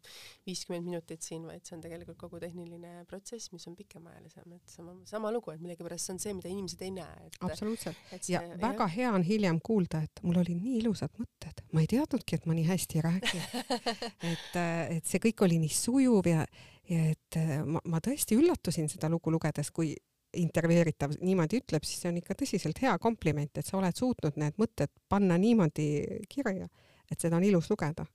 [0.49, 4.97] viiskümmend minutit siin, vaid see on tegelikult kogu tehniline protsess, mis on pikemaajalisem, et sama,
[5.05, 7.31] sama lugu, et millegipärast see on see, mida inimesed ei näe.
[7.45, 8.05] absoluutselt.
[8.11, 8.95] ja see, väga jah.
[8.97, 12.57] hea on hiljem kuulda, et mul olid nii ilusad mõtted, ma ei teadnudki, et ma
[12.57, 13.49] nii hästi räägin
[14.33, 14.55] et,
[14.97, 16.47] et see kõik oli nii sujuv ja
[16.89, 19.93] ja et äh, ma, ma tõesti üllatusin seda lugu lugedes, kui
[20.35, 24.57] intervjueeritav niimoodi ütleb, siis see on ikka tõsiselt hea kompliment, et sa oled suutnud need
[24.59, 25.87] mõtted panna niimoodi
[26.29, 26.67] kirja,
[27.09, 28.05] et seda on ilus lugeda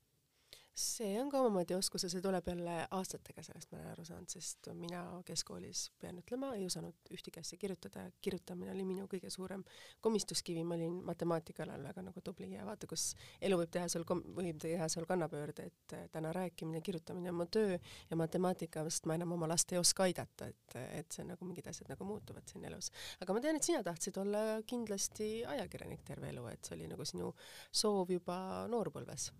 [0.74, 4.30] see on ka omamoodi oskus ja see tuleb jälle aastatega, sellest ma olen aru saanud,
[4.30, 9.64] sest mina keskkoolis, pean ütlema, ei osanud ühtegi asja kirjutada, kirjutamine oli minu kõige suurem
[10.00, 13.10] komistuskivi, ma olin matemaatika alal väga nagu tubli ja vaata, kus
[13.40, 17.76] elu võib teha sul, võib teha sul kannapöörde, et täna rääkimine, kirjutamine on mu töö
[17.76, 21.48] ja matemaatika, sest ma enam oma last ei oska aidata, et, et see on nagu
[21.48, 22.92] mingid asjad nagu muutuvad siin elus.
[23.20, 27.04] aga ma tean, et sina tahtsid olla kindlasti ajakirjanik terve elu, et see oli nagu
[27.04, 27.34] sinu
[27.82, 28.40] soov juba
[28.70, 29.30] noorpõlves.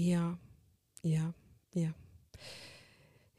[0.00, 0.32] jaa
[1.04, 1.30] jah,
[1.76, 1.92] jah.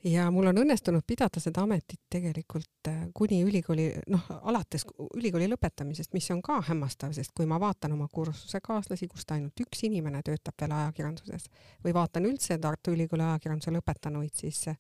[0.04, 4.86] ja mul on õnnestunud pidada seda ametit tegelikult äh, kuni ülikooli, noh, alates
[5.18, 9.86] ülikooli lõpetamisest, mis on ka hämmastav, sest kui ma vaatan oma kursusekaaslasi, kust ainult üks
[9.90, 11.50] inimene töötab veel ajakirjanduses
[11.84, 14.80] või vaatan üldse Tartu Ülikooli ajakirjanduse lõpetanuid, siis äh,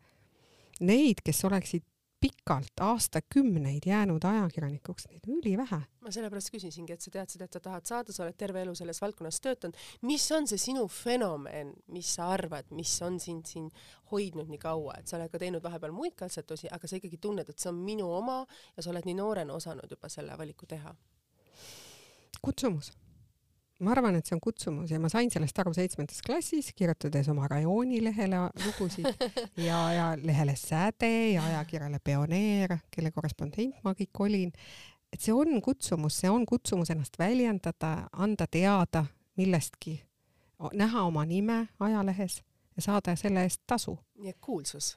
[0.85, 1.83] neid, kes oleksid
[2.25, 5.81] pikalt, aastakümneid jäänud ajakirjanikuks, neid on ülivähe.
[6.01, 9.01] ma sellepärast küsisingi, et sa teadsid, et sa tahad saada, sa oled terve elu selles
[9.01, 9.77] valdkonnas töötanud.
[10.01, 13.69] mis on see sinu fenomen, mis sa arvad, mis on sind siin
[14.11, 17.49] hoidnud nii kaua, et sa oled ka teinud vahepeal muid katsetusi, aga sa ikkagi tunned,
[17.49, 18.41] et see on minu oma
[18.77, 20.95] ja sa oled nii noorena osanud juba selle valiku teha?
[22.41, 22.91] kutsumus
[23.79, 27.47] ma arvan, et see on kutsumus ja ma sain sellest aru seitsmendas klassis, kirjutades oma
[27.51, 29.09] rajoonilehele lugusid
[29.67, 34.51] ja, ja lehele Säde ja ajakirjale Pioneer, kelle korrespondent ma kõik olin.
[35.11, 39.05] et see on kutsumus, see on kutsumus ennast väljendada, anda teada
[39.37, 39.99] millestki,
[40.73, 42.41] näha oma nime ajalehes
[42.75, 43.97] ja saada selle eest tasu.
[44.19, 44.95] nii et kuulsus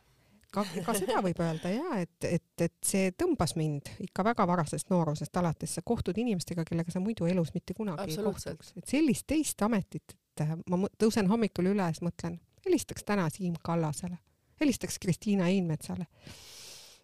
[0.53, 4.91] ka, ka seda võib öelda ja et, et, et see tõmbas mind ikka väga varasest
[4.93, 9.29] noorusest alates, sa kohtud inimestega, kellega sa muidu elus mitte kunagi ei kohtuks, et sellist
[9.29, 14.19] teist ametit, et äh, ma tõusen hommikul üles, mõtlen, helistaks täna Siim Kallasele,
[14.61, 16.09] helistaks Kristiina Einmetsale.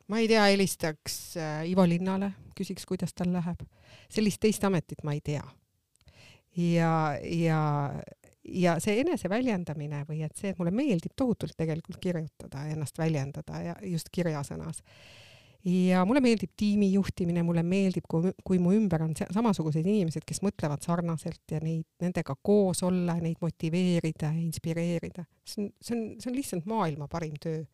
[0.08, 3.64] ma ei tea, helistaks äh, Ivo Linnale, küsiks, kuidas tal läheb.
[4.08, 5.44] sellist teist ametit ma ei tea.
[6.56, 7.60] ja, ja
[8.44, 13.76] ja see eneseväljendamine või et see, et mulle meeldib tohutult tegelikult kirjutada ennast väljendada ja
[13.88, 14.82] just kirjasõnas.
[15.64, 20.42] ja mulle meeldib tiimi juhtimine, mulle meeldib, kui, kui mu ümber on samasugused inimesed, kes
[20.44, 25.24] mõtlevad sarnaselt ja neid, nendega koos olla, neid motiveerida ja inspireerida.
[25.44, 27.64] see on, see on, see on lihtsalt maailma parim töö.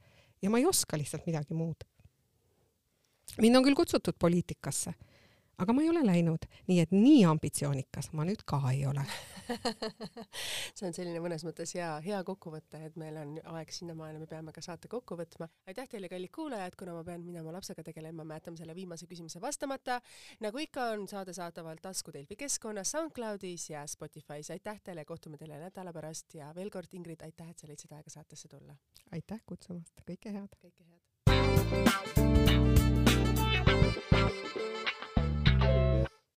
[0.42, 1.84] ja ma ei oska lihtsalt midagi muud.
[3.38, 4.94] mind on küll kutsutud poliitikasse
[5.60, 9.04] aga ma ei ole läinud, nii et nii ambitsioonikas ma nüüd ka ei ole
[10.76, 14.54] see on selline mõnes mõttes hea, hea kokkuvõte, et meil on aeg sinnamaani, me peame
[14.54, 15.48] ka saate kokku võtma.
[15.70, 19.42] aitäh teile, kallid kuulajad, kuna ma pean minema lapsega tegelema, ma jätan selle viimase küsimuse
[19.42, 20.00] vastamata.
[20.40, 24.52] nagu ikka, on saade saadaval Tasku Delfi keskkonnas, SoundCloudis ja Spotify's.
[24.54, 28.10] aitäh teile, kohtume teile nädala pärast ja veel kord, Ingrid, aitäh, et sa leidsid aega
[28.10, 28.76] saatesse tulla.
[29.12, 30.58] aitäh kutsumast, kõike head.
[30.62, 32.19] kõike head.